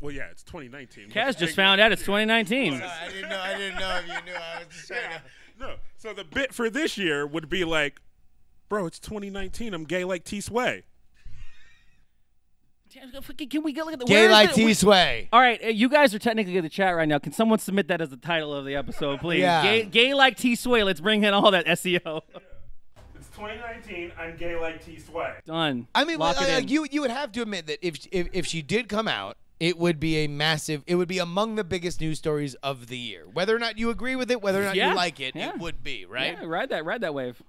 [0.00, 1.10] well yeah, it's 2019.
[1.10, 2.74] Kaz just thing- found out it's 2019.
[2.74, 3.40] I didn't know.
[3.40, 4.38] I didn't know if you knew.
[4.38, 5.22] I was just trying to.
[5.58, 8.00] No, so the bit for this year would be like,
[8.68, 9.72] bro, it's 2019.
[9.72, 10.84] I'm gay like T Sway.
[13.50, 14.54] Can we get look at the Gay like?
[14.54, 15.28] T Sway?
[15.32, 17.18] All right, uh, you guys are technically in the chat right now.
[17.18, 19.40] Can someone submit that as the title of the episode, please?
[19.40, 19.62] Yeah.
[19.62, 20.82] Gay, gay like T Sway.
[20.82, 22.22] Let's bring in all that SEO.
[23.36, 24.12] It's 2019.
[24.18, 25.34] I'm gay like T Sway.
[25.44, 25.88] Done.
[25.94, 26.68] I mean, Lock like, it in.
[26.68, 29.78] you you would have to admit that if, if if she did come out, it
[29.78, 30.82] would be a massive.
[30.86, 33.24] It would be among the biggest news stories of the year.
[33.32, 35.50] Whether or not you agree with it, whether or not Yeah, you like it, yeah.
[35.50, 36.36] it would be right.
[36.40, 37.42] Yeah, ride that, ride that wave.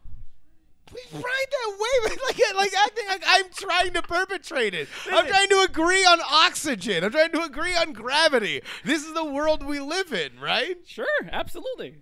[0.93, 1.21] We ride
[1.51, 4.87] that wave like like acting like I'm trying to perpetrate it.
[5.11, 7.03] I'm trying to agree on oxygen.
[7.03, 8.61] I'm trying to agree on gravity.
[8.85, 10.77] This is the world we live in, right?
[10.85, 11.95] Sure, absolutely.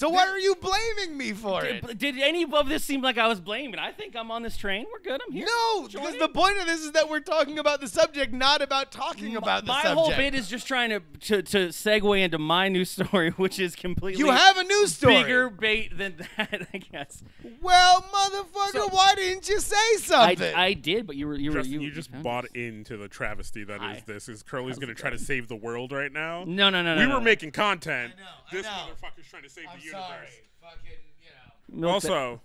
[0.00, 1.86] So why are you blaming me for it?
[1.86, 3.78] Did, did any of this seem like I was blaming?
[3.78, 4.86] I think I'm on this train.
[4.90, 5.20] We're good.
[5.20, 5.44] I'm here.
[5.44, 8.92] No, because the point of this is that we're talking about the subject, not about
[8.92, 9.94] talking about the subject.
[9.94, 13.58] my whole bit is just trying to, to to segue into my news story, which
[13.58, 15.16] is completely you have a news story.
[15.16, 16.66] bigger bait than that.
[16.72, 17.22] I guess.
[17.60, 20.54] Well, motherfucker, So- why didn't you say I, something?
[20.54, 22.52] I I, did, but you were you were you, you, just found bought this.
[22.54, 24.02] into the travesty that is Hi.
[24.06, 24.30] this.
[24.30, 26.44] Is Curly's going to try to save the world right now?
[26.46, 27.00] No, no, no, no.
[27.02, 27.20] we were no.
[27.20, 28.14] making content.
[28.16, 28.70] I know, I this know.
[28.70, 30.40] motherfucker's trying to save the universe.
[30.60, 30.90] Fucking,
[31.22, 31.30] you
[31.74, 31.80] know.
[31.80, 32.40] Milk Also,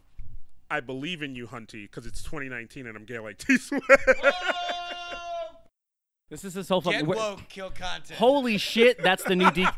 [0.69, 3.85] I believe in you, Hunty, because it's 2019 and I'm gay like T Swift.
[6.29, 7.05] This is this whole fucking.
[7.05, 8.17] Get woke, kill content.
[8.17, 9.01] Holy shit!
[9.03, 9.67] That's the new D.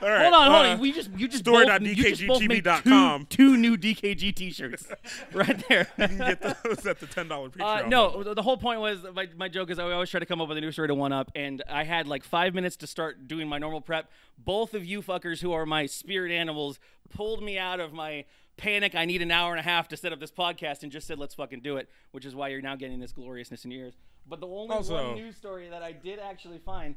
[0.00, 0.78] All right, Hold on, hold uh, on.
[0.78, 4.86] We just you just both, you just both made two, two new DKG T-shirts
[5.32, 5.88] right there.
[5.98, 7.60] You can get those at the $10 Patreon.
[7.60, 10.26] Uh, no, the- the whole point was my, my joke is I always try to
[10.26, 12.76] come up with a new story to one up, and I had like five minutes
[12.76, 14.08] to start doing my normal prep.
[14.36, 16.78] Both of you fuckers who are my spirit animals
[17.10, 18.24] pulled me out of my
[18.58, 18.94] panic.
[18.94, 21.18] I need an hour and a half to set up this podcast, and just said
[21.18, 23.94] let's fucking do it, which is why you're now getting this gloriousness in your ears.
[24.26, 26.94] But the only Also- one news story that I did actually find,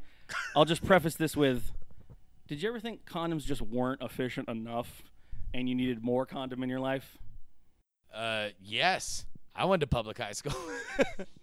[0.55, 1.71] I'll just preface this with:
[2.47, 5.01] Did you ever think condoms just weren't efficient enough,
[5.53, 7.17] and you needed more condom in your life?
[8.13, 9.25] Uh, yes.
[9.55, 10.53] I went to public high school.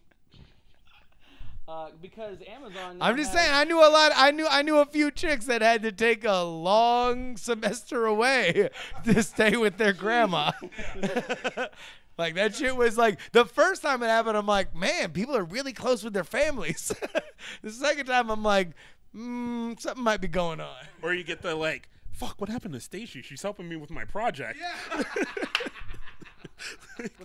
[1.69, 2.97] Uh, because Amazon.
[2.99, 4.13] I'm just has- saying, I knew a lot.
[4.17, 8.71] I knew I knew a few chicks that had to take a long semester away
[9.05, 10.53] to stay with their grandma.
[12.19, 14.39] like that shit was like the first time it happened.
[14.39, 16.91] I'm like, man, people are really close with their families.
[17.63, 18.71] the second time, I'm like,
[19.15, 20.87] mm, something might be going on.
[21.03, 23.21] Or you get the like, fuck, what happened to Stacy?
[23.21, 24.59] She's helping me with my project.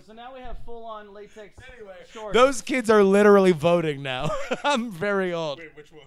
[0.06, 1.58] So now we have full on latex
[2.12, 2.34] shorts.
[2.34, 4.30] Those kids are literally voting now.
[4.64, 5.58] I'm very old.
[5.58, 6.02] Wait, which one?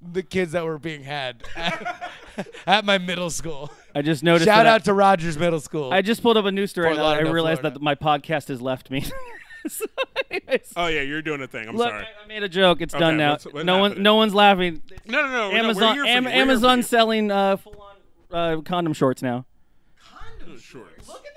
[0.00, 2.10] The kids that were being had at,
[2.66, 3.70] at my middle school.
[3.94, 4.46] I just noticed.
[4.46, 5.92] Shout that I- out to Rogers Middle School.
[5.92, 7.78] I just pulled up a news story Fort and I realized Florida.
[7.78, 9.04] that my podcast has left me.
[9.68, 9.84] so
[10.76, 11.68] Oh, yeah, you're doing a thing.
[11.68, 12.04] I'm look, sorry.
[12.04, 12.80] I I made a joke.
[12.80, 13.32] It's Okay, done now.
[13.32, 14.82] what's- what's no one, no one's laughing.
[15.06, 15.50] No, no, no.
[15.50, 16.28] no, Amazon, we're here for Am- you.
[16.30, 17.86] We're here for Amazon selling uh, full
[18.32, 19.46] on uh, condom shorts now.
[20.04, 21.06] Condom shorts.
[21.06, 21.31] Look at this.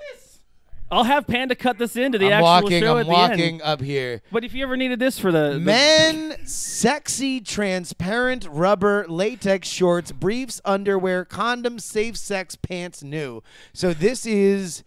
[0.90, 2.80] I'll have Panda cut this into the I'm actual walking.
[2.80, 3.62] show I'm at the walking end.
[3.62, 4.22] up here.
[4.30, 10.12] But if you ever needed this for the, the Men, sexy, transparent rubber latex shorts,
[10.12, 13.42] briefs, underwear, condoms, safe sex pants, new.
[13.72, 14.84] So this is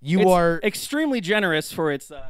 [0.00, 2.22] you it's are extremely generous for its uh,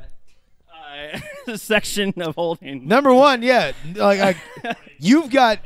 [1.47, 2.87] uh, section of holding.
[2.89, 3.43] number one.
[3.43, 4.21] Yeah, like,
[4.65, 5.59] like you've got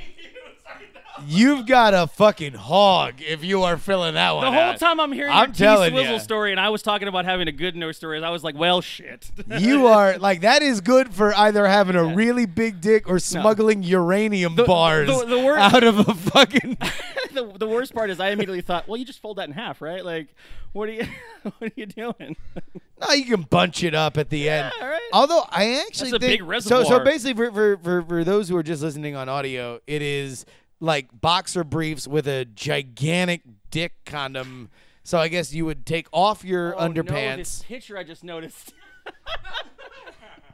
[1.26, 4.44] you've got a fucking hog if you are filling that one.
[4.44, 4.78] The whole out.
[4.78, 6.18] time I'm hearing I'm telling T Swizzle ya.
[6.18, 8.80] story, and I was talking about having a good news story, I was like, well,
[8.80, 9.30] shit.
[9.58, 13.82] You are like that is good for either having a really big dick or smuggling
[13.82, 16.78] uranium bars the- the word- out of a fucking.
[17.36, 19.80] the, the worst part is I immediately thought, well, you just fold that in half,
[19.80, 20.04] right?
[20.04, 20.34] Like,
[20.72, 21.06] what are you,
[21.42, 22.36] what are you doing?
[23.00, 24.72] no, you can bunch it up at the end.
[24.80, 25.00] all right.
[25.12, 26.82] Although I actually That's a think so.
[26.84, 30.44] So basically, for, for for for those who are just listening on audio, it is
[30.80, 34.68] like boxer briefs with a gigantic dick condom
[35.04, 37.36] So I guess you would take off your Oh, no, underpants.
[37.36, 38.72] this picture I just noticed.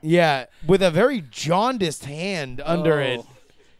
[0.04, 3.20] Yeah, with a very jaundiced hand under it.
[3.22, 3.26] Oh.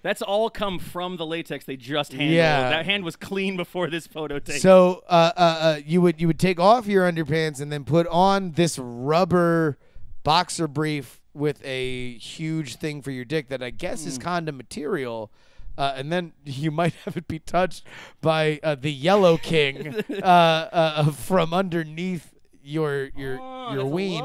[0.02, 2.31] That's all come from the latex they just handled.
[2.31, 2.70] Yeah.
[2.70, 4.61] That hand was clean before this photo take.
[4.61, 8.07] So uh, uh, uh, you would you would take off your underpants and then put
[8.09, 9.78] on this rubber
[10.22, 14.09] boxer brief with a huge thing for your dick that I guess Hmm.
[14.09, 15.33] is condom material.
[15.78, 17.87] Uh, and then you might have it be touched
[18.20, 24.22] by uh, the Yellow King uh, uh, from underneath your your Oh, your ween.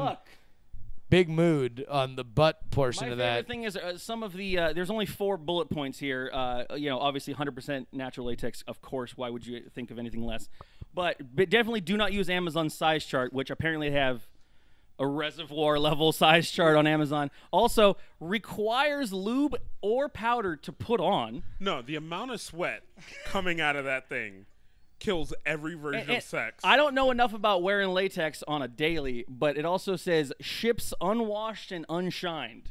[1.10, 3.46] Big mood on the butt portion My of favorite that.
[3.46, 6.30] thing is uh, some of the uh, there's only four bullet points here.
[6.34, 8.62] Uh, you know, obviously 100% natural latex.
[8.68, 10.50] Of course, why would you think of anything less?
[10.92, 14.26] But, but definitely do not use Amazon size chart, which apparently have
[14.98, 17.30] a reservoir level size chart on Amazon.
[17.50, 21.42] Also requires lube or powder to put on.
[21.60, 22.82] No, the amount of sweat
[23.26, 24.46] coming out of that thing
[24.98, 26.64] kills every version And- of sex.
[26.64, 30.92] I don't know enough about wearing latex on a daily, but it also says ships
[31.00, 32.70] unwashed and unshined.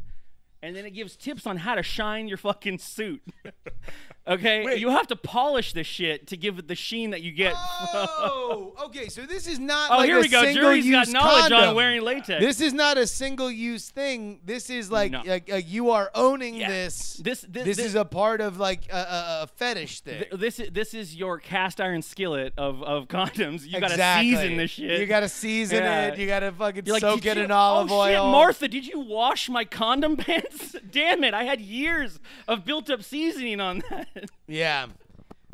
[0.62, 3.22] And then it gives tips on how to shine your fucking suit.
[4.28, 4.66] okay?
[4.66, 4.80] Wait.
[4.80, 7.54] You have to polish this shit to give it the sheen that you get.
[7.56, 9.10] Oh, okay.
[9.10, 9.92] So this is not.
[9.92, 10.42] oh, like here a we go.
[10.54, 12.44] Jury's got single-use knowledge on wearing latex.
[12.44, 14.40] This is not a single use thing.
[14.46, 15.22] This is like, No.
[15.26, 16.70] like uh, you are owning Yeah.
[16.70, 17.13] this.
[17.24, 20.20] This- this- this this- is a part of like a, a, a fetish thing.
[20.20, 23.66] Th- this is this is your cast iron skillet of, of condoms.
[23.66, 25.00] You gotta season this shit.
[25.00, 26.08] You gotta season Yeah.
[26.08, 26.18] it.
[26.20, 28.08] You gotta fucking You're like, soak "Did it you- in olive oh, oil.
[28.26, 30.76] Shit, Martha, did you wash my condom pants?
[30.92, 31.34] Damn it!
[31.34, 34.08] I had years of built-up seasoning on that.
[34.48, 34.88] Yeah.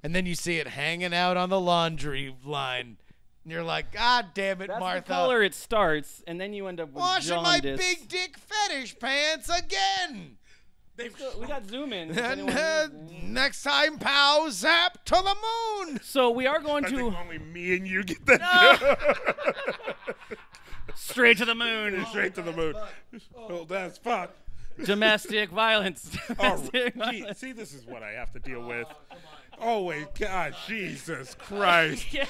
[0.04, 2.97] And then you see it hanging out on the laundry line.
[3.43, 5.02] And you're like, God damn it, That's Martha.
[5.02, 8.99] the color it starts, and then you end up with Washing my big dick fetish
[8.99, 10.38] pants again.
[10.97, 12.17] Let's go- We got zoom in.
[12.17, 12.88] And uh,
[13.23, 15.36] next time, pow, zap to the
[15.88, 15.99] moon.
[16.04, 20.36] so we are going I to think only me and you get that No.
[20.95, 22.06] straight to the moon.
[22.10, 22.76] straight to the moon.
[23.36, 24.34] Oh, that's fuck.
[24.86, 26.09] Domestic violence.
[26.39, 28.88] Oh, Domestic gee, see, this is what I have to deal with.
[29.59, 32.12] Oh wait, God, Jesus Christ!
[32.13, 32.25] Yeah.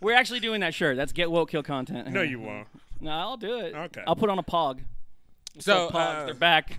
[0.00, 0.96] We're actually doing that shirt.
[0.96, 2.08] That's get woke kill content.
[2.10, 2.68] No, you won't.
[3.00, 3.74] No, I'll do it.
[3.74, 4.02] Okay.
[4.06, 4.80] I'll put on a pog.
[5.58, 6.78] So, Pogs, uh, they're back.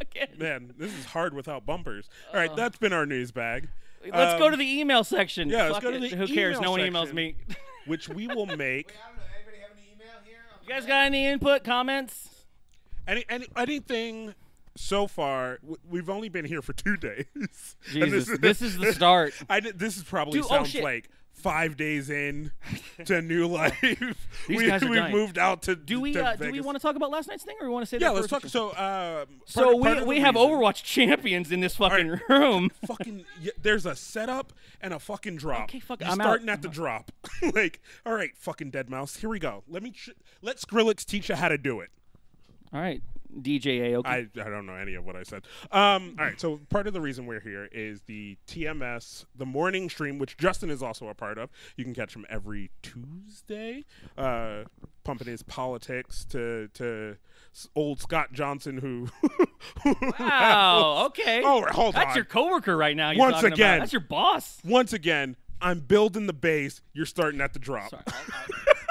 [0.00, 0.28] Again.
[0.38, 2.08] man, this is hard without bumpers.
[2.32, 3.68] All right, that's been our news bag.
[4.04, 5.48] Let's go Um, to the email section.
[5.48, 6.10] yeah, let's Fuck go to it.
[6.10, 6.60] the Who cares?
[6.60, 7.36] No one emails me.
[7.86, 8.92] which we will make.
[10.62, 12.28] you guys got any input, comments?
[13.06, 14.34] Any, any anything
[14.76, 15.58] so far?
[15.88, 17.76] We've only been here for two days.
[17.90, 19.34] Jesus, this is the start.
[19.48, 20.82] I this is probably Dude, oh, sounds shit.
[20.84, 22.50] like five days in
[23.04, 23.76] to new life.
[23.82, 23.98] These
[24.48, 25.12] we, guys are we've dying.
[25.12, 25.76] moved out to.
[25.76, 27.72] Do we to uh, do we want to talk about last night's thing, or we
[27.74, 28.46] want to say Yeah, let's talk.
[28.46, 32.20] So, uh, So part- we, part we have reason- Overwatch champions in this fucking right.
[32.28, 32.70] room.
[32.86, 35.64] fucking y- there's a setup and a fucking drop.
[35.64, 36.24] Okay, fuck You're I'm out.
[36.24, 37.10] starting at the drop.
[37.54, 39.18] like, all right, fucking deadmau5.
[39.18, 39.64] Here we go.
[39.68, 41.90] Let me ch- let Skrillex teach you how to do it.
[42.74, 43.00] All right,
[43.40, 44.06] DJ Aoki.
[44.06, 45.44] I, I don't know any of what I said.
[45.70, 49.88] Um, all right, so part of the reason we're here is the TMS, the morning
[49.88, 51.50] stream, which Justin is also a part of.
[51.76, 53.84] You can catch him every Tuesday,
[54.18, 54.64] uh,
[55.04, 57.16] pumping his politics to to
[57.76, 59.08] old Scott Johnson, who.
[60.18, 61.04] wow.
[61.06, 61.42] Okay.
[61.44, 62.16] Oh, hold That's on.
[62.16, 63.10] your coworker right now.
[63.10, 63.54] You're Once talking about.
[63.54, 63.78] again.
[63.78, 64.58] That's your boss.
[64.64, 66.80] Once again, I'm building the base.
[66.92, 67.90] You're starting at the drop.
[67.90, 68.02] Sorry.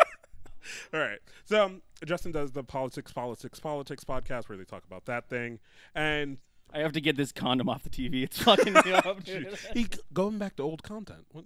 [0.94, 1.20] All right.
[1.46, 5.60] So um, Justin does the politics, politics, politics podcast where they talk about that thing,
[5.96, 6.38] and
[6.74, 8.24] I have to get this condom off the TV.
[8.24, 9.56] It's fucking me up, dude.
[9.74, 11.26] he going back to old content.
[11.32, 11.46] What,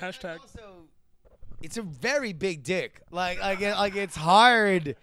[0.00, 0.40] hashtag.
[0.40, 0.84] Also,
[1.62, 3.00] it's a very big dick.
[3.10, 4.96] Like, like, it- like it's hard.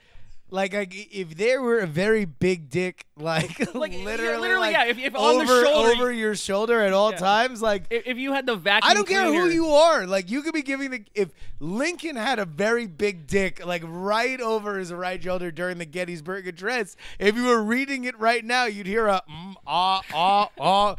[0.51, 4.73] Like, like if there were a very big dick, like, Like, yeah, literally, literally, like,
[4.73, 7.17] yeah, if- if over, on the shoulder, over your shoulder at all Yeah.
[7.17, 10.05] times, like, If, if you had the vacuum I don't care who you are.
[10.05, 11.29] Like, you could be giving the if
[11.59, 16.47] Lincoln had a very big dick, like right over his right shoulder during the Gettysburg
[16.47, 16.95] Address.
[17.19, 20.95] If you were reading it right now, you'd hear a mm, ah ah ah.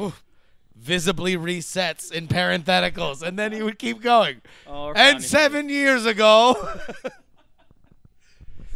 [0.00, 0.22] Oof.
[0.76, 4.42] Visibly resets in parentheticals, and then he would keep going.
[4.66, 6.56] Oh, and seven years ago,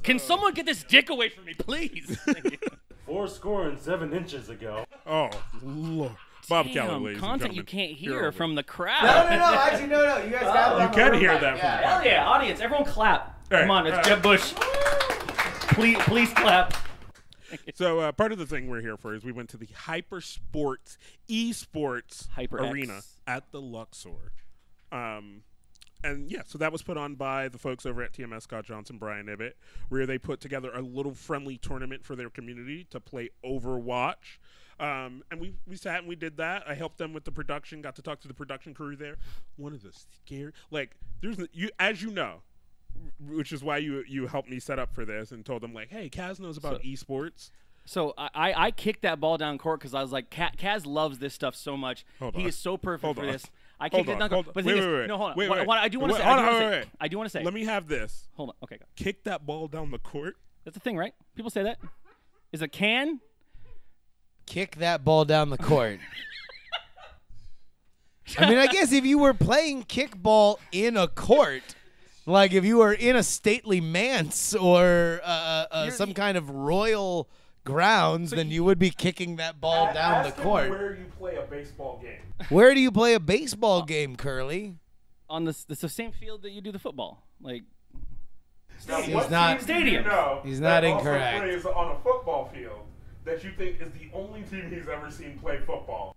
[0.08, 2.18] Can someone get this dick away from me, please?
[3.06, 4.86] Four score and seven inches ago.
[5.06, 5.28] Oh,
[5.62, 6.12] Lord.
[6.48, 8.32] Bob Damn, Kelly, ladies and content you can't hear over.
[8.32, 9.02] from the crowd.
[9.02, 9.58] No, no, no.
[9.60, 10.24] Actually, no, no.
[10.24, 13.38] You guys got You can hear that from Hell yeah, audience, everyone clap.
[13.52, 14.54] All right, Come on, it's all Jeb Bush.
[15.74, 16.72] Please, please clap.
[17.74, 20.22] So uh, part of the thing we're here for is we went to the Hyper
[20.22, 20.96] Sports
[21.28, 22.72] Esports HyperX.
[22.72, 24.32] Arena at the Luxor.
[24.90, 25.42] Um,
[26.04, 28.98] and yeah, so that was put on by the folks over at TMS Scott Johnson,
[28.98, 29.56] Brian Ibbott,
[29.88, 34.38] where they put together a little friendly tournament for their community to play Overwatch.
[34.80, 36.62] Um, and we, we sat and we did that.
[36.68, 37.82] I helped them with the production.
[37.82, 39.16] Got to talk to the production crew there.
[39.56, 42.42] One of the scary, like, there's you as you know,
[43.18, 45.90] which is why you you helped me set up for this and told them like,
[45.90, 47.50] hey, Kaz knows about esports.
[47.86, 51.18] So I, I I kicked that ball down court because I was like, Kaz loves
[51.18, 52.04] this stuff so much.
[52.20, 52.48] Hold he on.
[52.48, 53.32] is so perfect Hold for on.
[53.32, 53.46] this.
[53.80, 54.52] I Hold kicked it on, down hold on.
[54.54, 55.06] But the Wait, thing is, wait, wait.
[55.06, 55.36] no, hold on.
[55.36, 55.66] Wait, wait.
[55.66, 56.28] what I do want to Wait, say.
[56.28, 56.88] I hold do on, wanna wait, say- wait.
[57.00, 57.44] I do want to say.
[57.44, 58.28] Let me have this.
[58.34, 58.54] Hold on.
[58.64, 58.84] Okay, go.
[58.96, 60.36] Kick that ball down the court.
[60.64, 61.14] That's a thing, right?
[61.36, 61.78] People say that.
[62.52, 63.20] Is a can?
[64.46, 66.00] Kick that ball down the court.
[68.38, 71.62] I mean, I guess if you were playing kickball in a court,
[72.26, 77.28] like if you were in a stately manse or uh, uh, some kind of royal
[77.68, 80.70] grounds, then you would be kicking that ball down the Ask him court.
[80.70, 82.20] Where you play a baseball game.
[82.48, 84.76] Where do you play a baseball game, Curly?
[85.28, 87.26] On this, it's the same field that you do the football.
[87.42, 87.64] Like,
[88.88, 90.04] Now, He's not- team do you Stadium.
[90.06, 91.38] know He's that not also incorrect.
[91.40, 92.80] plays on a football field
[93.24, 96.14] that you think is the only team he's ever seen play football.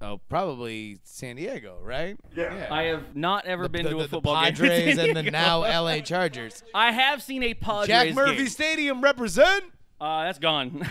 [0.00, 2.16] Oh, probably San Diego, right?
[2.36, 2.66] Yeah.
[2.70, 4.48] I have not ever been the, to a the- the football game.
[4.48, 6.62] in Padres and the now LA Chargers.
[6.74, 8.46] I have seen a Padres Jack Murphy game.
[8.48, 9.64] Stadium represent.
[10.00, 10.86] Uh, that's gone.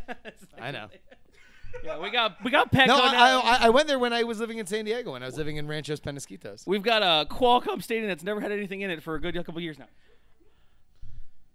[0.60, 0.88] I know.
[1.84, 3.40] yeah, we got we got Petco No, now.
[3.40, 5.12] I, I, I went there when I was living in San Diego.
[5.12, 6.66] When I was living in Ranchos Penasquitos.
[6.66, 9.60] We've got a Qualcomm Stadium that's never had anything in it for a good couple
[9.60, 9.86] years now.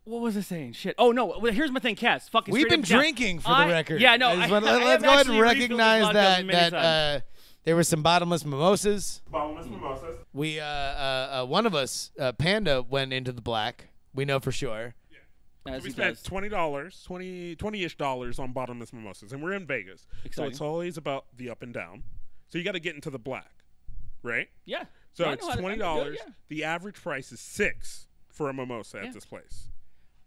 [0.03, 0.73] What was I saying?
[0.73, 0.95] Shit.
[0.97, 1.37] Oh no.
[1.39, 2.29] Well, here's my thing, Kaz.
[2.29, 2.51] Fucking.
[2.51, 2.99] We've straight been up and down.
[2.99, 4.01] drinking for I- the record.
[4.01, 4.29] Yeah, no.
[4.29, 6.45] I just I- wanna- I let's go ahead actually and refilled this recognize vodka that
[6.45, 6.83] many that times.
[6.85, 7.19] uh,
[7.65, 9.21] there were some bottomless mimosas.
[9.29, 10.17] Bottomless mimosas.
[10.33, 13.89] We uh, uh, uh, one of us, uh, Panda, went into the black.
[14.15, 14.95] We know for sure.
[15.73, 16.23] As We spent does.
[16.23, 20.97] twenty dollars, 20 ish dollars on bottomless mimosas, and we're in Vegas, so it's always
[20.97, 22.03] about the up and down.
[22.49, 23.63] So you got to get into the black,
[24.23, 24.47] right?
[24.65, 24.85] Yeah.
[25.13, 26.17] So it's know how to- I twenty can do it, dollars.
[26.25, 26.33] yeah.
[26.47, 29.07] The average price is six for a mimosa Yeah.
[29.09, 29.69] at this place.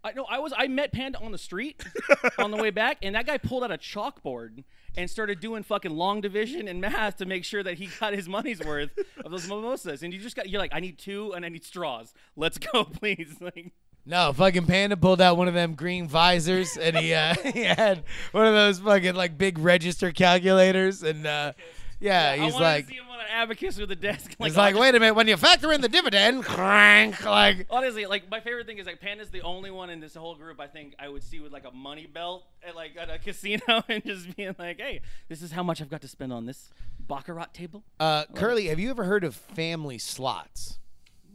[0.05, 0.25] I know.
[0.25, 0.51] I was.
[0.57, 1.81] I met Panda on the street
[2.37, 4.65] on the way back, and that guy pulled out a chalkboard
[4.97, 8.27] and started doing fucking long division and math to make sure that he got his
[8.27, 8.91] money's worth
[9.23, 10.03] of those mimosas.
[10.03, 10.49] And you just got.
[10.49, 12.13] You're like, I need two, and I need straws.
[12.35, 13.37] Let's go, please.
[13.39, 13.71] Like,
[14.05, 18.03] No, fucking Panda pulled out one of them green visors, and he uh, he had
[18.31, 21.53] one of those fucking like big register calculators, and uh,
[22.01, 24.35] yeah, I he's like, to see him on an abacus with a desk.
[24.37, 28.05] Like, he's like, wait a minute, when you factor in the dividend, crank, like, Honestly,
[28.05, 30.67] like my favorite thing is like Panda's the only one in this whole group I
[30.67, 34.03] think I would see with like a money belt at like at a casino and
[34.05, 37.53] just being like, "Hey, this is how much I've got to spend on this baccarat
[37.53, 40.79] table." uh, Curly, have you ever heard of family slots?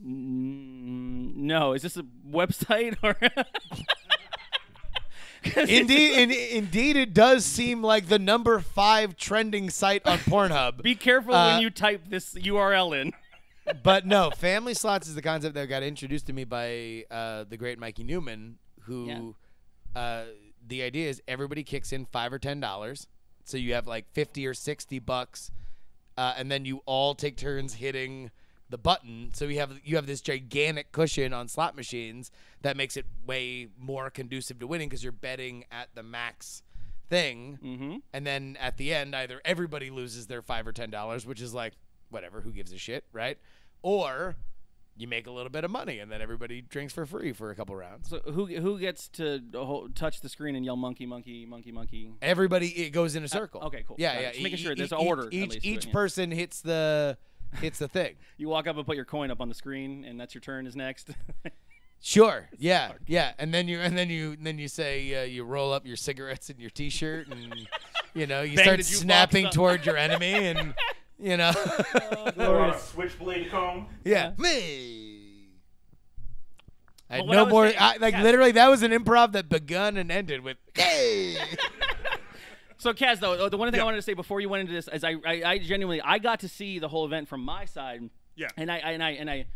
[0.04, 3.16] Mm, no, is this a website or?
[5.56, 10.82] Indeed, in, indeed, it does seem like the number five trending site on Pornhub.
[10.82, 13.12] Be careful Uh, when you type this URL in.
[13.82, 17.56] but no, family slots is the concept that got introduced to me by uh, the
[17.56, 19.34] great Mikey Newman, who
[19.94, 20.24] uh,
[20.66, 23.06] the idea is everybody kicks in five or ten dollars,
[23.44, 25.50] so you have like fifty or sixty bucks,
[26.16, 28.30] uh, and then you all take turns hitting
[28.70, 29.30] the button.
[29.34, 32.30] So you have you have this gigantic cushion on slot machines
[32.62, 36.62] that makes it way more conducive to winning because you're betting at the max
[37.08, 37.96] thing, Mm-hmm.
[38.12, 41.54] and then at the end, either everybody loses their five or ten dollars, which is
[41.54, 41.72] like
[42.10, 43.38] whatever, who gives a shit, right?
[43.82, 44.36] Or
[44.96, 47.54] you make a little bit of money, and then everybody drinks for free for a
[47.54, 48.10] couple rounds.
[48.10, 52.10] So who who gets to ho- touch the screen and yell monkey monkey monkey monkey?
[52.20, 53.62] Everybody it goes in a circle.
[53.62, 53.96] okay, cool.
[53.98, 54.28] Yeah, yeah.
[54.32, 55.92] Just making E- sure e- there's e- an order, at Each least each it, yeah.
[55.92, 57.16] person hits the
[57.60, 58.14] hits the thing.
[58.40, 60.66] You walk up and put your coin up on the screen, and that's your turn.
[60.66, 61.10] Is next.
[62.00, 62.48] Sure.
[62.56, 62.92] Yeah.
[63.08, 63.32] Yeah.
[63.40, 65.96] And then you and then you and then you say uh, you roll up your
[65.96, 67.52] cigarettes in your t-shirt and
[68.14, 69.52] you know you Bang start the jukebox snapping up.
[69.52, 70.74] toward your enemy and
[71.18, 71.50] you know
[72.38, 73.88] Or a switchblade comb.
[74.04, 75.48] yeah me.
[77.10, 77.66] I had But what no I was more.
[77.66, 78.22] saying- I, like yeah.
[78.22, 81.36] literally, that was an improv that begun and ended with "Hey."
[82.78, 83.82] So, Kaz, though, the one thing Yeah.
[83.82, 86.18] I wanted to say before you went into this is I, I, I genuinely, I
[86.18, 88.08] got to see the whole event from my side.
[88.36, 88.48] Yeah.
[88.56, 89.46] And I, and I, and I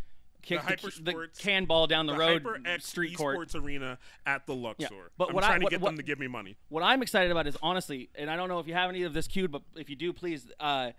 [0.42, 3.38] kicked the, the, Hypersports- can ball down the, The road HyperX street court.
[3.38, 4.88] Esports Arena at the Luxor.
[4.90, 5.00] Yeah.
[5.16, 6.56] But I'm what I- trying to what- get what- them to give me money.
[6.68, 9.14] What I'm excited about is honestly, and I don't know if you have any of
[9.14, 10.46] this queued, but if you do, please.
[10.58, 10.90] Uh,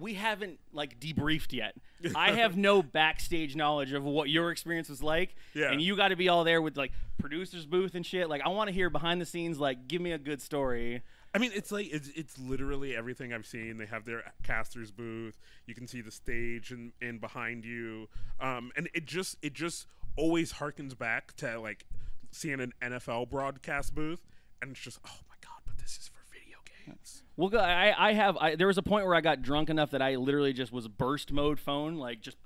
[0.00, 1.74] we haven't like debriefed yet.
[2.14, 5.72] I have no backstage knowledge of what your experience was like, Yeah.
[5.72, 8.28] and you got to be all there with like producers booth and shit.
[8.28, 9.58] Like, I want to hear behind the scenes.
[9.58, 11.02] Like, give me a good story.
[11.34, 13.76] I mean, it's like it's it's literally everything I've seen.
[13.78, 15.38] They have their casters booth.
[15.66, 18.08] You can see the stage and in behind you,
[18.40, 21.84] um, and it just it just always harkens back to like
[22.30, 24.26] seeing an NFL broadcast booth,
[24.62, 27.22] and it's just oh my god, but this is for video games.
[27.36, 27.50] Well.
[27.56, 28.36] I, I have.
[28.38, 30.88] I, there was a point where I got drunk enough that I literally just was
[30.88, 32.38] burst mode phone, like just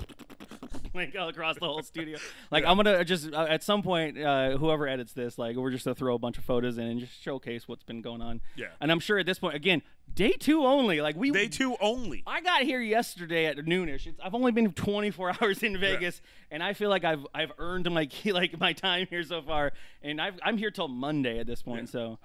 [0.95, 2.19] like all across the whole studio.
[2.51, 5.85] Like I'm gonna just uh, at some point, uh, whoever edits this, like we're just
[5.87, 8.41] gonna throw a bunch of photos in and just showcase what's been going on.
[8.57, 8.67] Yeah.
[8.81, 9.81] And I'm sure at this point, again,
[10.15, 11.01] day two only.
[11.01, 12.23] Like we Day two only.
[12.27, 14.07] I got here yesterday at noonish.
[14.07, 16.21] It's, I've only been 24 hours in Vegas,
[16.51, 19.73] and I feel like I've I've earned my key, like my time here so far.
[20.03, 22.19] And I've, I'm here till Monday at this point, so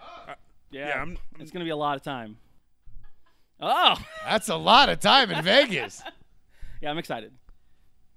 [0.72, 2.38] yeah, yeah, I'm- it's gonna be a lot of time.
[3.60, 6.04] Oh, That's a lot of time in Vegas.
[6.82, 7.32] yeah, I'm excited.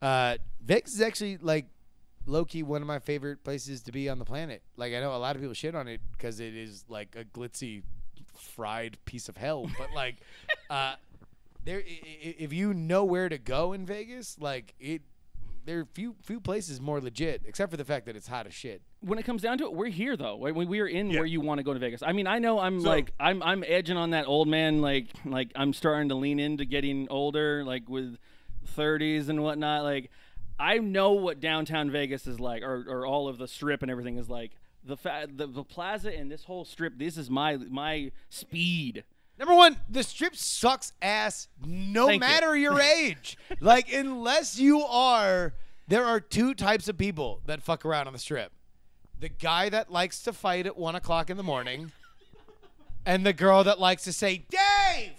[0.03, 1.66] Uh, Vegas is actually like
[2.26, 4.62] low key one of my favorite places to be on the planet.
[4.76, 7.24] Like I know a lot of people shit on it because it is like a
[7.24, 7.82] glitzy,
[8.36, 9.68] fried piece of hell.
[9.78, 10.16] But like,
[10.68, 10.94] uh,
[11.64, 15.03] there i- i- if you know where to go in Vegas, like it,
[15.66, 18.55] there are few few places more legit, except for the fact that it's hot as
[18.55, 18.80] shit.
[19.01, 20.36] When it comes down to it, we're here though.
[20.36, 21.18] When we we are in Yeah.
[21.18, 22.03] where you want to go to Vegas.
[22.03, 24.80] I mean, I know I'm So- like I'm I'm edging on that old man.
[24.80, 28.16] Like like I'm starting to lean into getting older, like with
[28.76, 29.84] 30s and whatnot.
[29.84, 30.10] Like
[30.58, 34.16] I know what downtown Vegas is like, or or all of the strip and everything
[34.18, 34.52] is like.
[34.82, 36.96] The fa- the, the plaza and this whole strip.
[36.98, 39.04] This is my my speed.
[39.38, 42.28] Number one, the strip sucks ass no Thank you.
[42.28, 43.36] matter your age.
[43.60, 45.54] like, unless you are,
[45.88, 48.52] there are two types of people that fuck around on the strip
[49.18, 51.92] the guy that likes to fight at one o'clock in the morning,
[53.04, 55.12] and the girl that likes to say, Dave,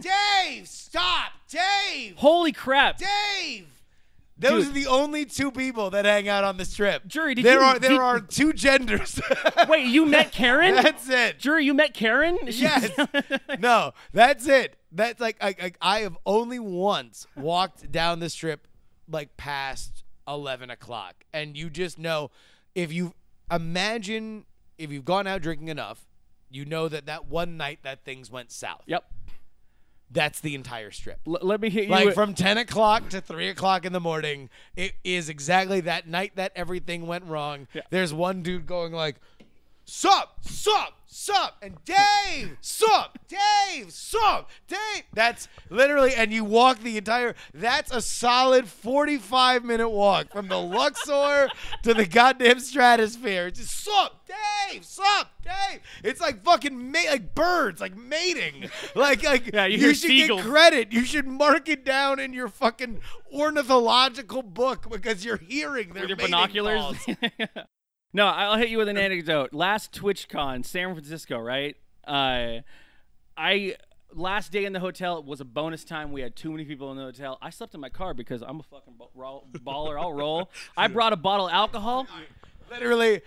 [0.00, 2.98] Dave, stop, Dave, Holy crap!
[2.98, 3.66] Dave.
[4.38, 4.70] Those Dude.
[4.70, 7.06] are the only two people that hang out on the strip.
[7.06, 9.20] Jury, did there you- are there did- are two genders.
[9.68, 10.76] Wait, you met Karen?
[10.76, 11.38] That's it.
[11.38, 12.38] Jury, you met Karen?
[12.46, 12.90] Yes.
[13.58, 14.76] no, that's it.
[14.92, 18.66] That's like I, I I have only once walked down the strip
[19.06, 22.30] like past eleven o'clock, and you just know
[22.74, 23.12] if you
[23.50, 24.46] imagine
[24.78, 26.06] if you've gone out drinking enough,
[26.50, 28.82] you know that that one night that things went south.
[28.86, 29.04] Yep.
[30.10, 31.20] That's the entire strip.
[31.26, 31.90] L- let me hit you.
[31.90, 36.32] Like from 10 o'clock to 3 o'clock in the morning, it is exactly that night
[36.36, 37.68] that everything went wrong.
[37.72, 37.82] Yeah.
[37.90, 39.16] There's one dude going like,
[39.92, 45.02] Sup, sup, sup, and Dave, sup, Dave, sup, Dave.
[45.12, 50.58] That's literally, and you walk the entire, that's a solid 45 minute walk from the
[50.60, 51.48] Luxor
[51.82, 53.48] to the goddamn stratosphere.
[53.48, 54.24] It's just sup,
[54.70, 55.80] Dave, sup, Dave.
[56.04, 58.70] It's like fucking, ma- like birds, like mating.
[58.94, 60.42] Like, like Yeah, you you should seagulls.
[60.42, 60.92] get credit.
[60.92, 63.00] You should mark it down in your fucking
[63.32, 66.96] ornithological book because you're hearing their with your binoculars.
[68.12, 69.52] no, I'll hit you with an anecdote.
[69.52, 71.76] Last TwitchCon, San Francisco, right?
[72.06, 72.60] Uh,
[73.36, 73.76] I
[74.12, 76.12] last day in the hotel was a bonus time.
[76.12, 77.38] We had too many people in the hotel.
[77.40, 78.94] I slept in my car because I'm a fucking
[79.64, 80.00] baller.
[80.00, 80.50] I'll roll.
[80.76, 82.06] I brought a bottle of alcohol.
[82.70, 83.22] literally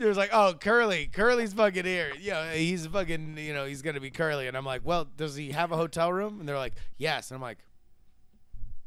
[0.00, 2.12] it was like, oh, Curly, Curly's fucking here.
[2.18, 4.48] Yeah, he's fucking, you know, he's gonna be Curly.
[4.48, 6.40] And I'm like, well, does he have a hotel room?
[6.40, 7.30] And they're like, yes.
[7.30, 7.58] And I'm like,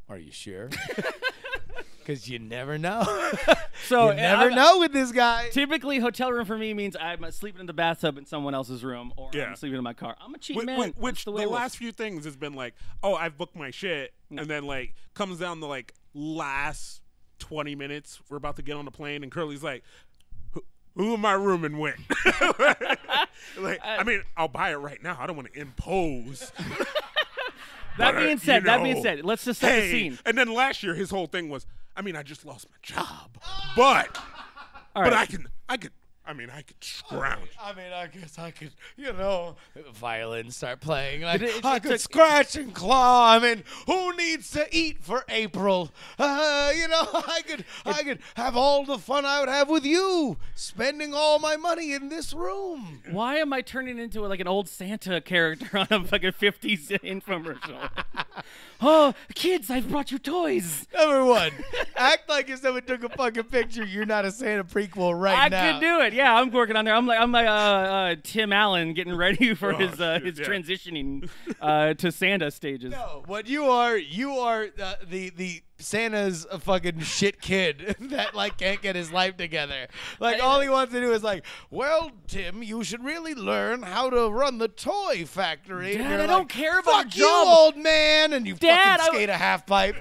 [0.10, 0.70] are you sure?
[2.06, 3.04] Because you never know.
[3.88, 5.50] So you never I'm- know with this guy.
[5.50, 9.12] Typically, hotel room for me means I'm sleeping in the bathtub in someone else's room,
[9.18, 9.46] or Yeah.
[9.46, 10.16] I'm sleeping in my car.
[10.22, 10.80] I'm a cheap Wh- man.
[10.80, 13.38] wh- That's which the, the, way it last few things has been like, oh, I've
[13.38, 17.02] booked my shit, and then like comes down to like last
[17.40, 19.84] twenty minutes, we're about to get on the plane, and Curly's like,
[20.52, 20.64] "Who-
[20.96, 21.98] who am I rooming with?
[23.58, 25.18] like, I mean, I'll buy it right now.
[25.20, 26.52] I don't want to impose.
[28.00, 30.20] That but, uh, being you said, that being said, let's just set hey, the scene.
[30.26, 33.38] And then last year, his whole thing was, I mean, I just lost my job,
[33.76, 34.18] but
[34.94, 35.14] but.
[35.14, 35.92] I can, I could,
[36.26, 37.50] I mean, I could scrounge.
[37.62, 39.56] I mean, I guess I could, you know,
[39.94, 41.22] violins start playing.
[41.24, 43.34] Like, It- it- I it could took- scratch and claw.
[43.34, 45.92] I mean, who needs to eat for April?
[46.18, 49.84] Uh, you know, I could, I could have all the fun I would have with
[49.86, 53.02] you, spending all my money in this room.
[53.12, 57.90] Why am I turning into like an old Santa character on a fucking 50s infomercial?
[58.82, 60.88] oh, kids, I've brought you toys.
[60.94, 61.52] Number one,
[61.98, 63.84] act like if someone took a fucking picture.
[63.84, 65.70] You're not a Santa prequel right I now.
[65.70, 66.13] I could do it.
[66.14, 66.94] Yeah, I'm working on there.
[66.96, 70.26] I'm like I'm like uh, uh, Tim Allen getting ready for Oh, his uh, shit,
[70.26, 70.46] his yeah.
[70.46, 71.30] transitioning
[71.62, 72.92] uh, to Santa stages.
[72.92, 78.34] No, what you are, you are uh, the the Santa's a fucking shit kid that
[78.36, 79.88] like can't get his life together.
[80.20, 84.10] Like all he wants to do is like, well, Tim, you should really learn how
[84.10, 85.96] to run the toy factory.
[85.96, 88.56] And Dad, you're I don't care about Fuck your you, job." old man, and you
[88.56, 89.96] Dad, I- fucking skate a half pipe.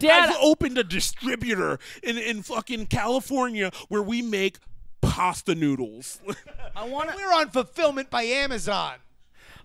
[0.00, 4.58] Dad, I've opened a distributor in, in fucking California where we make
[5.00, 6.20] pasta noodles.
[6.76, 8.94] I want We're on fulfillment by Amazon.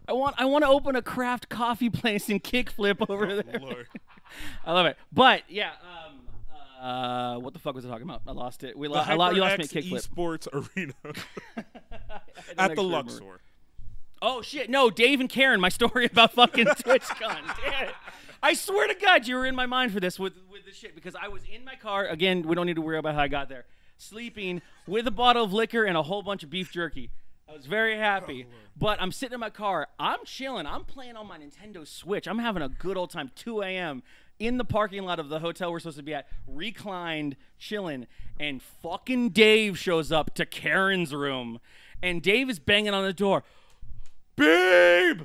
[0.07, 3.59] I want I want to open a craft coffee place and kickflip over there.
[3.59, 3.88] Lord.
[4.65, 4.97] I love it.
[5.11, 8.21] But yeah, um, uh, what the fuck was I talking about?
[8.27, 8.77] I lost it.
[8.77, 9.09] We The lost.
[9.09, 11.13] I lo- you lost me HyperX at kickflip Esports Arena I
[11.57, 11.65] had
[12.17, 12.25] at
[12.57, 12.91] the extra memory.
[12.91, 13.39] Luxor.
[14.21, 14.69] Oh shit!
[14.69, 15.59] No, Dave and Karen.
[15.59, 17.41] My story about fucking TwitchCon.
[17.63, 17.95] Damn it.
[18.41, 20.95] I swear to God, you were in my mind for this with with this shit
[20.95, 22.05] because I was in my car.
[22.07, 23.65] Again, we don't need to worry about how I got there.
[24.04, 27.10] Sleeping with a bottle of liquor and a whole bunch of beef jerky.
[27.49, 28.45] I was very happy.
[28.49, 29.88] Oh, but I'm sitting in my car.
[29.97, 30.66] I'm chilling.
[30.66, 32.28] I'm playing on my Nintendo Switch.
[32.28, 33.32] I'm having a good old time.
[33.36, 34.04] 2 a.m.
[34.39, 38.08] in the parking lot of the hotel we're supposed to be at, reclined, chilling,
[38.39, 41.60] and fucking Dave shows up to Karen's room,
[42.01, 43.43] and Dave is banging on the door.
[44.36, 45.22] Babe,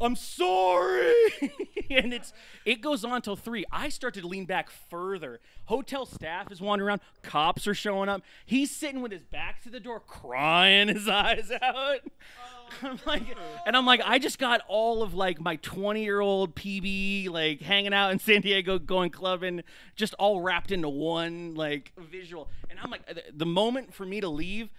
[0.00, 1.12] I'm sorry.
[1.90, 2.32] and it's
[2.64, 3.64] it goes on till three.
[3.72, 5.40] I start to lean back further.
[5.66, 7.00] Hotel staff is wandering around.
[7.22, 8.22] Cops are showing up.
[8.44, 12.00] He's sitting with his back to the door, crying his eyes out.
[12.82, 13.22] I'm like,
[13.64, 17.60] and I'm like, I just got all of like my 20 year old PB like
[17.60, 19.62] hanging out in San Diego, going clubbing,
[19.94, 22.48] just all wrapped into one like visual.
[22.68, 24.70] And I'm like, the- the moment for me to leave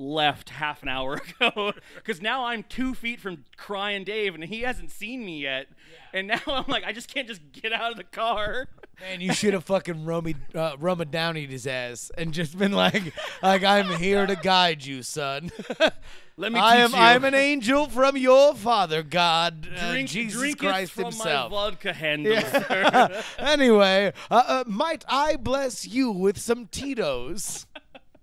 [0.00, 4.62] left half an hour ago because now I'm two feet from crying Dave and he
[4.62, 5.68] hasn't seen me yet.
[6.12, 8.68] And now I'm like, I just can't just get out of the car.
[9.00, 13.14] Man, you should have fucking Romy, uh, Roma Downeyed his ass and just been like,
[13.42, 15.50] like I'm here to guide you, son.
[16.36, 16.96] Let me I am you.
[16.96, 21.52] I'm an angel from your father, God, uh, drink, Jesus drink Christ it from himself.
[21.52, 23.22] my vodka handle, sir.
[23.38, 27.66] anyway, uh, uh, might I bless you with some Tito's?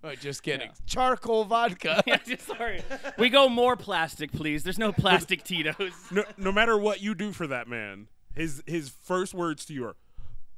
[0.04, 0.70] Oh, just kidding.
[0.86, 2.02] Charcoal vodka.
[2.06, 2.82] Yeah, Sorry.
[3.18, 4.62] We go more plastic, please.
[4.62, 5.92] There's no plastic Tito's.
[6.10, 9.86] No, no matter what you do for that man, his his first words to you
[9.86, 9.96] are,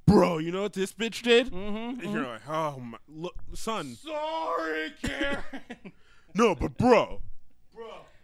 [0.07, 3.97] "Bro, you know what this bitch did?" Mm-hmm, and you're like, "Oh my, look, son,
[3.97, 5.39] Sorry, Karen.
[6.35, 7.23] no, but bro,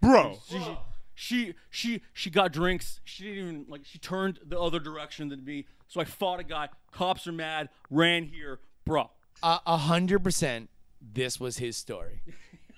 [0.01, 0.77] bro, she,
[1.15, 3.01] she she she got drinks.
[3.05, 3.83] She didn't even like.
[3.85, 5.67] She turned the other direction than me.
[5.89, 6.69] So I fought a guy.
[6.93, 7.71] Cops are mad.
[7.91, 9.11] Ran here, bro.
[9.43, 10.69] A a hundred percent.
[11.01, 12.23] This was his story.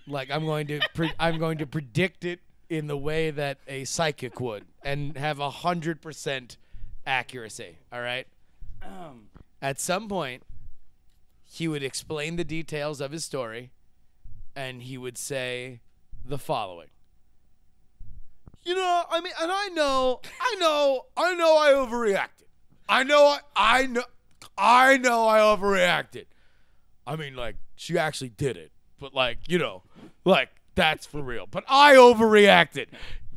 [0.07, 3.85] Like I'm going to, pre- I'm going to predict it in the way that a
[3.85, 6.59] psychic would, and have a hundred percent
[7.07, 7.79] accuracy.
[7.91, 8.27] All right.
[8.83, 9.29] Um,
[9.62, 10.43] At some point,
[11.45, 13.71] he would explain the details of his story,
[14.55, 15.81] and he would say
[16.25, 16.89] the following.
[18.64, 22.49] You know, I mean, and I know, I know, I know I overreacted.
[22.87, 24.03] I know, I, I know,
[24.59, 26.27] I know I overreacted.
[27.07, 28.72] I mean, like, she actually did it.
[29.01, 29.83] But, like, you know,
[30.24, 31.47] like, that's for real.
[31.51, 32.87] But I overreacted.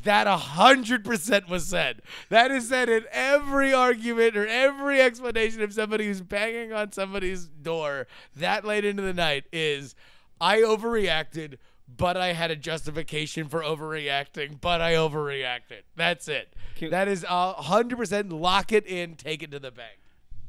[0.04, 2.02] That a hundred percent was said.
[2.28, 7.46] That is said in every argument or every explanation of somebody who's banging on somebody's
[7.46, 9.94] door that late into the night is
[10.40, 15.82] I overreacted, but I had a justification for overreacting, but I overreacted.
[15.94, 16.52] That's it.
[16.74, 20.00] Can- That is a hundred percent lock it in, take it to the bank.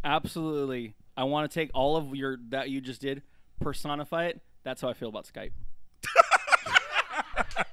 [0.04, 0.96] absolutely.
[1.16, 3.22] I want to take all of your that you just did,
[3.60, 4.42] personify it.
[4.64, 5.52] That's how I feel about Skype.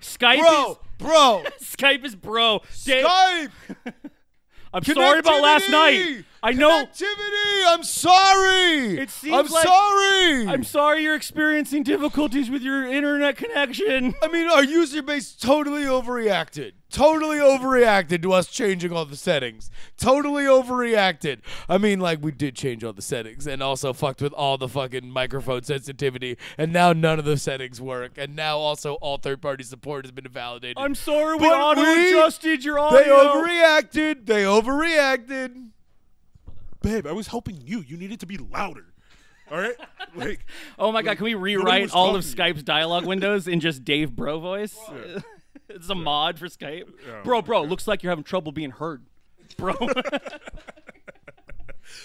[0.00, 2.60] Skype Bro, bro, Skype is bro.
[2.84, 3.50] Dave, Skype.
[4.72, 6.24] I'm sorry about last night.
[6.42, 6.84] I know.
[6.84, 7.64] Connectivity.
[7.68, 8.98] I'm sorry.
[8.98, 10.46] It seems I'm like- sorry.
[10.48, 14.14] I'm sorry you're experiencing difficulties with your internet connection.
[14.20, 16.72] I mean, our user base totally overreacted.
[16.94, 19.68] Totally overreacted to us changing all the settings.
[19.96, 21.40] Totally overreacted.
[21.68, 24.68] I mean, like, we did change all the settings and also fucked with all the
[24.68, 29.42] fucking microphone sensitivity, and now none of the settings work, and now also all third
[29.42, 30.76] party support has been invalidated.
[30.78, 33.00] I'm sorry we But auto adjusted your audio.
[33.00, 34.26] they overreacted.
[34.26, 35.70] They overreacted.
[36.80, 37.80] babe, I was helping you.
[37.80, 38.84] You needed to be louder.
[39.50, 39.74] All right,
[40.14, 40.46] like,
[40.78, 42.54] Oh my god, can we rewrite all of talking to you.
[42.54, 44.78] Skype's dialogue windows in just Dave Bro voice?
[45.68, 46.88] it's a mod for Skype.
[47.22, 49.02] Bro, bro, looks like you're having trouble being heard.
[49.56, 49.74] Bro.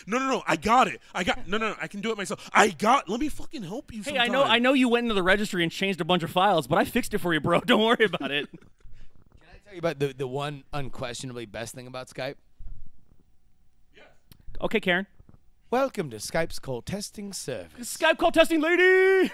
[0.07, 1.01] no, no, no, I got it.
[1.13, 1.75] I got no, no, no.
[1.81, 2.49] I can do it myself.
[2.53, 3.09] I got.
[3.09, 4.03] Let me fucking help you.
[4.03, 6.31] hey, I know I know you went into the registry and changed a bunch of
[6.31, 7.59] files, but I fixed it for you, bro.
[7.65, 8.49] Don't worry about it.
[8.51, 8.59] Can
[9.43, 12.35] I tell you about the, the one unquestionably best thing about Skype?
[13.95, 14.03] Yeah.
[14.61, 15.07] Okay, Karen.
[15.71, 17.95] Welcome to Skype's call testing service.
[17.97, 19.31] Skype call testing lady.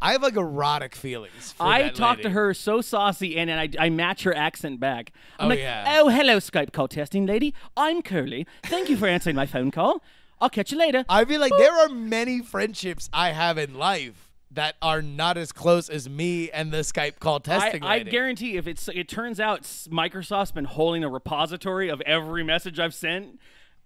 [0.00, 1.54] I have like erotic feelings.
[1.58, 5.12] I talk to her so saucy, and, and I, I match her accent back.
[5.38, 5.98] I'm Oh, like, yeah.
[6.00, 7.52] oh, hello, Skype call testing lady.
[7.76, 8.46] I'm Curly.
[8.64, 10.02] Thank you for answering my phone call.
[10.40, 11.04] I'll catch you later.
[11.08, 15.50] I feel like there are many friendships I have in life that are not as
[15.52, 18.10] close as me and the Skype call I, testing I lady.
[18.10, 22.94] guarantee if it's it turns out Microsoft's been holding a repository of every message I've
[22.94, 23.40] sent.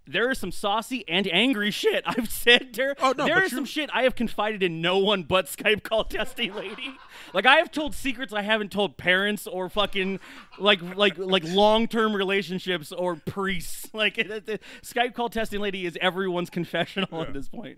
[0.05, 2.95] There is some saucy and angry shit I've said to.
[2.99, 6.03] Oh, no, there is some shit I have confided in no one but Skype call
[6.03, 6.95] testing lady.
[7.33, 10.19] Like I have told secrets I haven't told parents or fucking
[10.59, 13.81] like like like long term relationships or priests.
[13.93, 17.77] Like Skype call testing lady is everyone's confessional at this point.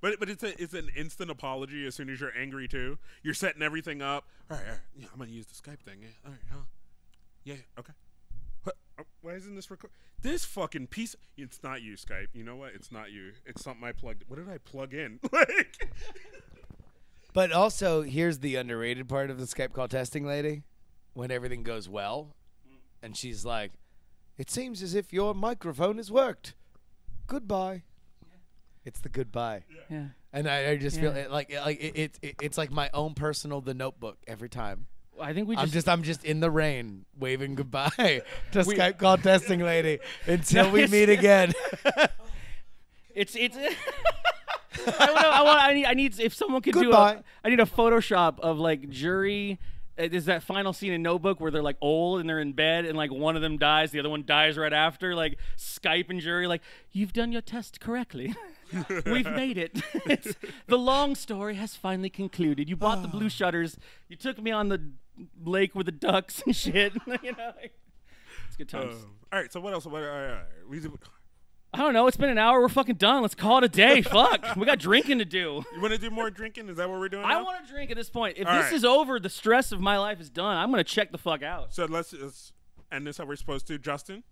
[0.00, 2.98] But but it's a it's an instant apology as soon as you're angry too.
[3.22, 4.24] You're setting everything up.
[4.50, 5.98] All right, all right yeah, I'm gonna use the Skype thing.
[6.00, 6.58] Yeah, all right, huh?
[7.44, 7.92] Yeah, okay.
[8.62, 9.90] What, uh, why isn't this record?
[10.22, 11.16] This fucking piece.
[11.36, 12.26] It's not you, Skype.
[12.34, 12.72] You know what?
[12.74, 13.32] It's not you.
[13.46, 14.24] It's something I plugged.
[14.28, 15.20] What did I plug in?
[15.32, 15.88] like,
[17.32, 20.64] But also, here's the underrated part of the Skype call testing lady.
[21.12, 22.34] When everything goes well,
[23.02, 23.72] and she's like,
[24.38, 26.54] "It seems as if your microphone has worked.
[27.26, 27.82] Goodbye."
[28.84, 30.06] It's the goodbye, Yeah.
[30.32, 33.12] and I, I just feel it, like like it, it, it, it's like my own
[33.14, 34.86] personal The Notebook every time.
[35.20, 35.62] I think we just.
[35.62, 37.90] I'm just, just I'm just in the rain waving goodbye
[38.52, 41.52] to We- Skype call testing lady until No, we meet again.
[43.14, 43.56] It's it's.
[44.98, 45.30] I don't know.
[45.30, 45.60] I want.
[45.60, 45.84] I need.
[45.86, 46.18] I need.
[46.20, 47.14] If someone could do Goodbye.
[47.14, 47.22] a.
[47.44, 49.58] I need a Photoshop of like jury.
[49.98, 52.84] Uh, Is that final scene in Notebook where they're like old and they're in bed
[52.84, 55.14] and like one of them dies, the other one dies right after.
[55.16, 56.62] Like Skype and jury, like
[56.92, 58.34] you've done your test correctly.
[59.04, 59.82] We've made it.
[60.06, 60.36] It's,
[60.68, 62.68] the long story has finally concluded.
[62.68, 63.76] You bought the blue shutters.
[64.08, 64.80] You took me on the
[65.44, 66.94] lake with the ducks and shit.
[67.22, 67.72] you know, like,
[68.46, 68.96] it's good times.
[68.96, 69.52] um, all right.
[69.52, 69.86] So what else?
[69.86, 70.44] What, all right, all right.
[70.68, 70.80] We,
[71.72, 72.06] I don't know.
[72.08, 72.60] It's been an hour.
[72.60, 73.22] We're fucking done.
[73.22, 74.02] Let's call it a day.
[74.02, 74.56] Fuck.
[74.56, 75.64] We got drinking to do.
[75.72, 76.68] You want to do more drinking?
[76.68, 77.24] Is that what we're doing?
[77.24, 77.44] I now?
[77.44, 78.38] want to drink at this point.
[78.38, 78.72] If All this right.
[78.72, 80.56] is over, the stress of my life is done.
[80.56, 81.72] I'm gonna check the fuck out.
[81.72, 82.52] So let's, let's
[82.90, 84.24] end this how we're supposed to, Justin.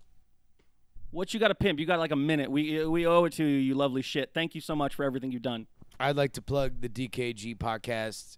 [1.10, 1.78] What you got to pimp?
[1.78, 2.50] You got like a minute.
[2.50, 4.32] We we owe it to you, you lovely shit.
[4.34, 5.66] Thank you so much for everything you've done.
[6.00, 8.36] I'd like to plug the DKG podcast.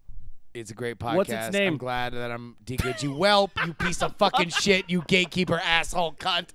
[0.52, 1.16] It's a great podcast.
[1.16, 1.74] What's its name?
[1.74, 3.08] I'm glad that I'm DKG.
[3.16, 6.48] Welp, you piece of fucking shit, you gatekeeper asshole cunt.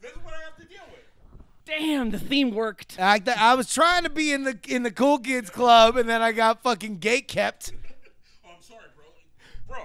[0.00, 1.00] This is what I have to deal with.
[1.64, 2.96] Damn, the theme worked.
[2.98, 6.08] I, th- I was trying to be in the in the cool kids club, and
[6.08, 7.72] then I got fucking gate kept.
[8.44, 8.86] Oh, I'm sorry,
[9.68, 9.76] bro.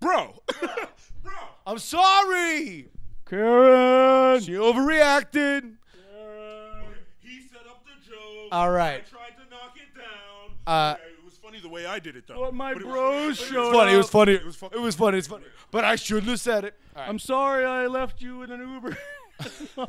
[0.00, 0.68] Bro, bro,
[1.22, 1.32] bro.
[1.66, 2.88] I'm sorry.
[3.28, 4.40] Karen.
[4.42, 5.74] She overreacted.
[7.20, 8.48] He set up the joke.
[8.52, 9.02] All right.
[9.06, 10.56] I tried to knock it down.
[10.66, 11.13] Uh, Okay, it was
[11.44, 12.40] funny the way I did it, though.
[12.40, 13.92] But my it was- bros but it showed was funny.
[13.92, 14.32] It was funny.
[14.34, 15.18] It was fu- It was funny.
[15.18, 15.44] It's funny.
[15.70, 16.74] But I shouldn't have said it.
[16.96, 18.96] I'm sorry I left you in an Uber.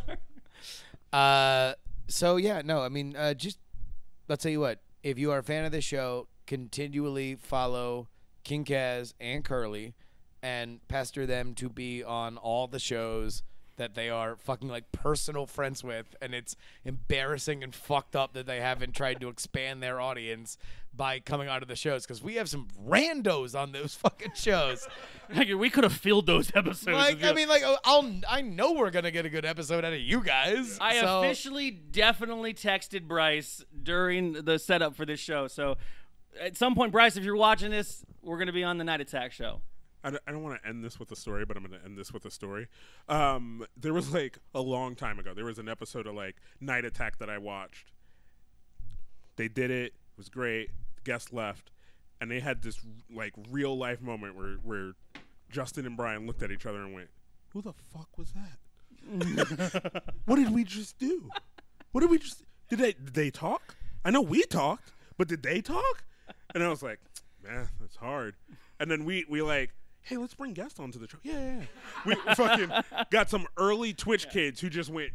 [1.14, 1.74] Uh,
[2.08, 3.58] so yeah, no, I mean, uh, just
[4.28, 4.80] let's tell you what.
[5.02, 8.10] If you are a fan of the show, continually follow
[8.44, 9.94] King Kaz and Curly,
[10.44, 13.44] and pester them to be on all the shows
[13.78, 18.46] that they are fucking like personal friends with, and it's embarrassing and fucked up that
[18.46, 20.58] they haven't tried to expand their audience
[20.94, 24.88] by coming onto the shows because we have some randos on those fucking shows.
[25.34, 26.88] Like, we could have filled those episodes.
[26.88, 29.94] like, I mean, like, oh, I'll I know we're gonna get a good episode out
[29.94, 30.78] of you guys.
[30.80, 35.48] I so- officially definitely texted Bryce during the setup for this show.
[35.48, 35.78] So
[36.40, 39.32] at some point, Bryce, if you're watching this, we're gonna be on the Night Attack
[39.32, 39.62] show.
[40.06, 41.84] I don't, I don't want to end this with a story, but I'm going to
[41.84, 42.68] end this with a story.
[43.10, 45.34] Um, there was like a long time ago.
[45.34, 47.92] There was an episode of like Night Attack that I watched.
[49.36, 49.94] They did it.
[49.94, 50.70] It was great.
[50.98, 51.72] The guest left,
[52.22, 52.80] and they had this
[53.12, 54.94] like real life moment where where
[55.50, 57.10] Justin and Brian looked at each other and went,
[57.50, 60.04] "Who the fuck was that?
[60.26, 61.30] what did we just do?
[61.94, 62.44] What did we just?
[62.70, 63.76] Did they did they talk?
[64.06, 66.04] I know we talked, but did they talk?"
[66.54, 67.00] And I was like,
[67.44, 68.36] "Man, that's hard."
[68.80, 69.74] And then we we like,
[70.06, 71.60] "Hey, let's bring guests onto the show." Yeah, yeah.
[71.60, 72.16] yeah.
[72.28, 72.72] We fucking
[73.12, 75.12] got some early Twitch kids who just went,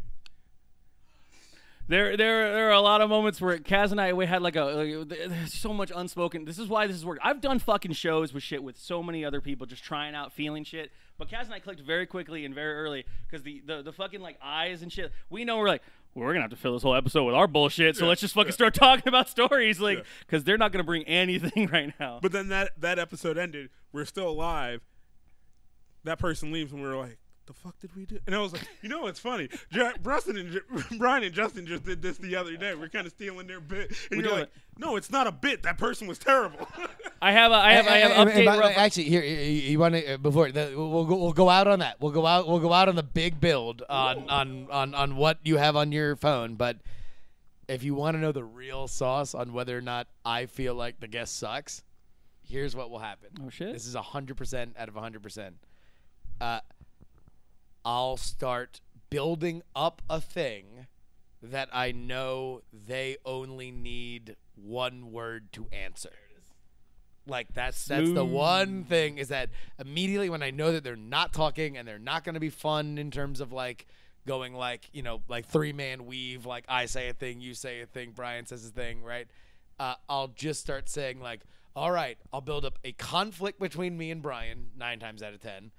[1.91, 4.55] There, there, there are a lot of moments where Kaz and I we had like
[4.55, 6.45] a like, there's so much unspoken.
[6.45, 7.21] This is why this has worked.
[7.25, 10.63] I've done fucking shows with shit with so many other people, just trying out, feeling
[10.63, 10.93] shit.
[11.19, 14.21] But Kaz and I clicked very quickly and very early because the, the the fucking
[14.21, 15.11] like eyes and shit.
[15.31, 15.83] We know we're like
[16.15, 17.97] well, we're gonna have to fill this whole episode with our bullshit.
[17.97, 21.67] So let's just fucking start talking about stories, like because they're not gonna bring anything
[21.73, 22.19] right now.
[22.21, 23.71] But then that that episode ended.
[23.93, 24.83] We're still alive.
[26.05, 27.19] That person leaves, and we're like,
[27.51, 29.49] "The fuck did we do?" And I was like, "You know, it's funny.
[29.73, 32.75] J- Bruston and J- Brian and Justin just did this the other day.
[32.75, 34.53] We're kind of stealing their bit." And We you're like, it.
[34.79, 35.63] "No, it's not a bit.
[35.65, 36.69] That person was terrible."
[37.23, 38.51] I have a, I have I have And- and- update.
[38.53, 41.49] and by- actually, here you, you want to uh, before the, we'll go, we'll go
[41.51, 42.01] out on that.
[42.01, 42.47] We'll go out.
[42.47, 45.91] We'll go out on the big build on on on on what you have on
[45.93, 46.55] your phone.
[46.55, 46.77] But
[47.69, 50.99] if you want to know the real sauce on whether or not I feel like
[51.01, 51.83] the guest sucks,
[52.43, 53.29] here's what will happen.
[53.45, 53.73] Oh, shit.
[53.73, 55.57] This is hundred percent out of hundred percent.
[56.41, 56.61] Uh,
[57.85, 60.87] I'll start building up a thing
[61.43, 66.11] that I know they only need one word to answer.
[67.27, 71.33] Like that's that's the one thing is that immediately when I know that they're not
[71.33, 73.87] talking and they're not going to be fun in terms of like
[74.27, 77.83] going like you know like three man weave like I say a thing you say
[77.83, 79.29] a thing Brian says a thing right?
[79.79, 81.43] Uh, I'll just start saying like
[81.77, 85.41] all right I'll build up a conflict between me and Brian nine times out of
[85.41, 85.71] ten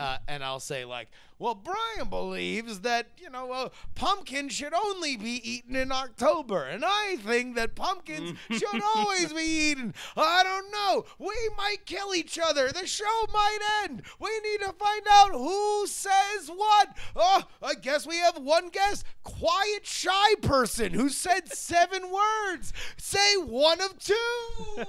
[0.00, 5.16] Uh, and I'll say like, well, Brian believes that you know uh, pumpkin should only
[5.16, 9.92] be eaten in October, and I think that pumpkins should always be eaten.
[10.16, 11.04] I don't know.
[11.18, 12.68] We might kill each other.
[12.72, 14.02] The show might end.
[14.18, 16.96] We need to find out who says what.
[17.14, 22.72] Oh, I guess we have one guest, quiet, shy person who said seven words.
[22.96, 24.84] Say one of two.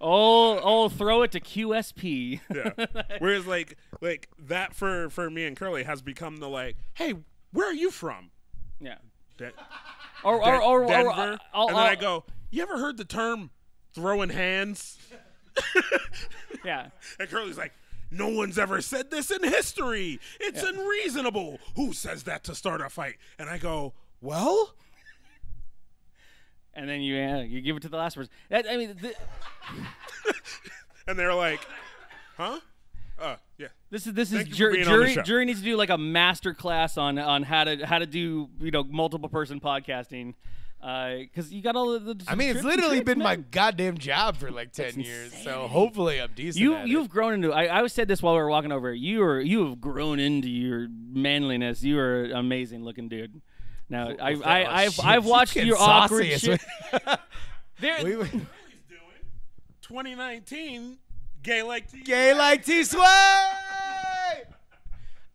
[0.00, 2.40] Oh, oh, throw it to QSP.
[2.54, 2.86] Yeah.
[3.18, 7.14] Whereas like like that for for me and Curly has become the like, hey,
[7.52, 8.30] where are you from?
[8.80, 8.96] yeah.
[9.38, 9.52] De-
[10.24, 11.38] Or, or, or, or, Denver.
[11.52, 13.50] I'll- and then I go, you ever heard the term
[13.94, 14.98] throwing hands?
[16.64, 16.88] Yeah.
[17.20, 17.72] And Curly's like,
[18.10, 20.18] no one's ever said this in history.
[20.40, 21.58] It's unreasonable.
[21.76, 23.16] Who says that to start a fight?
[23.38, 24.74] And I go, well,
[26.76, 28.30] And then you yeah, you give it to the last person.
[28.50, 29.16] That, I mean, th-
[31.08, 31.60] and they're like,
[32.36, 32.60] huh?
[33.18, 33.68] Uh, yeah.
[33.90, 35.24] this is this Thank is you jur- being on the jury.
[35.24, 38.50] Jury needs to do like a master class on on how to how to do
[38.60, 40.34] you know multiple person podcasting,
[40.80, 42.12] because you got all the.
[42.12, 45.66] the I mean, it's literally tricks, been my goddamn job for like ten years, so
[45.66, 46.62] hopefully I'm decent.
[46.62, 47.10] You at you've it.
[47.10, 47.52] grown into.
[47.52, 48.92] I, I always said this while we were walking over.
[48.92, 51.82] You are you have grown into your manliness.
[51.82, 53.40] You are an amazing looking dude.
[53.88, 56.60] Now I Oh, I I've, shit, I've watched getting your awkward shit.
[57.78, 58.28] There, We were-
[59.82, 60.96] 2019
[61.42, 62.02] gay like T.
[62.02, 63.02] Gay like T Sway.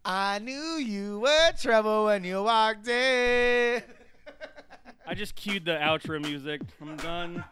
[0.03, 3.83] I knew you were trouble when you walked in.
[5.07, 6.61] I just queued the outro music.
[6.81, 7.43] I'm done.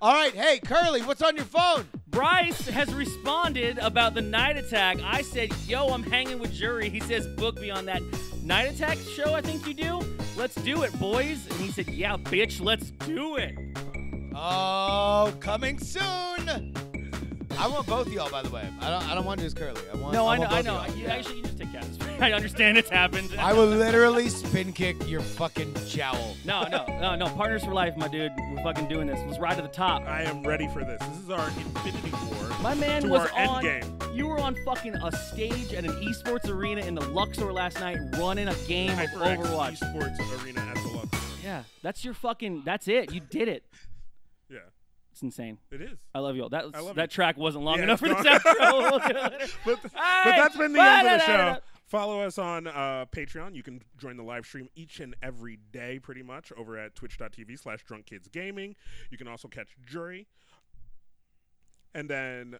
[0.00, 1.86] All right, hey Curly, what's on your phone?
[2.08, 4.98] Bryce has responded about the night attack.
[5.02, 8.02] I said, "Yo, I'm hanging with jury." He says, "Book me on that
[8.42, 9.34] night attack show.
[9.34, 10.17] I think you do.
[10.38, 13.56] Let's do it, boys." And he said, "Yeah, bitch, let's do it."
[14.36, 16.77] Oh, coming soon.
[17.58, 18.68] I want both of y'all, by the way.
[18.80, 19.08] I don't.
[19.10, 19.80] I don't want just Curly.
[19.92, 20.12] I want.
[20.12, 20.76] No, I want know, I know.
[20.78, 20.96] of y'all.
[20.96, 21.14] You, Yeah.
[21.14, 22.20] Actually, you just take Kaz.
[22.22, 23.34] I understand it's happened.
[23.38, 26.36] I will literally spin kick your fucking jowl.
[26.44, 27.26] No, no, no, no.
[27.34, 28.32] Partners for life, my dude.
[28.52, 29.18] We're fucking doing this.
[29.26, 30.02] Let's ride to the top.
[30.02, 31.00] I am ready for this.
[31.00, 32.48] This is our Infinity War.
[32.60, 33.62] My man to was our end on.
[33.62, 33.98] game.
[34.14, 37.98] You were on fucking a stage at an esports arena in the Luxor last night,
[38.18, 39.78] running a game of Overwatch.
[39.80, 41.08] Esports Arena at the Lux.
[41.44, 42.62] Yeah, that's your fucking.
[42.64, 43.12] That's it.
[43.12, 43.64] You did it.
[45.18, 45.58] It's insane.
[45.72, 45.98] it is.
[46.14, 46.48] I love you all.
[46.48, 49.50] That that track wasn't long Yeah, enough for this outro.
[49.64, 51.56] But, but that's been the end of the show.
[51.88, 53.56] Follow us on uh, Patreon.
[53.56, 57.58] You can join the live stream each and every day, pretty much, over at twitch.tv
[57.58, 58.76] slash drunk kids gaming.
[59.10, 60.28] You can also catch Jury.
[61.96, 62.58] And then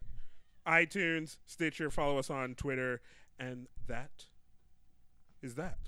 [0.66, 3.00] iTunes, Stitcher, follow us on Twitter.
[3.38, 4.24] And that
[5.42, 5.78] is that.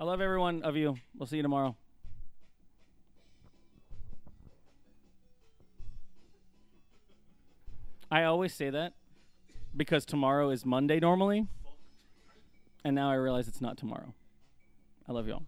[0.00, 0.96] I love every one of you.
[1.16, 1.76] We'll see you tomorrow.
[8.12, 8.92] I always say that
[9.74, 11.46] because tomorrow is Monday normally.
[12.84, 14.12] And now I realize it's not tomorrow.
[15.08, 15.44] I love you all.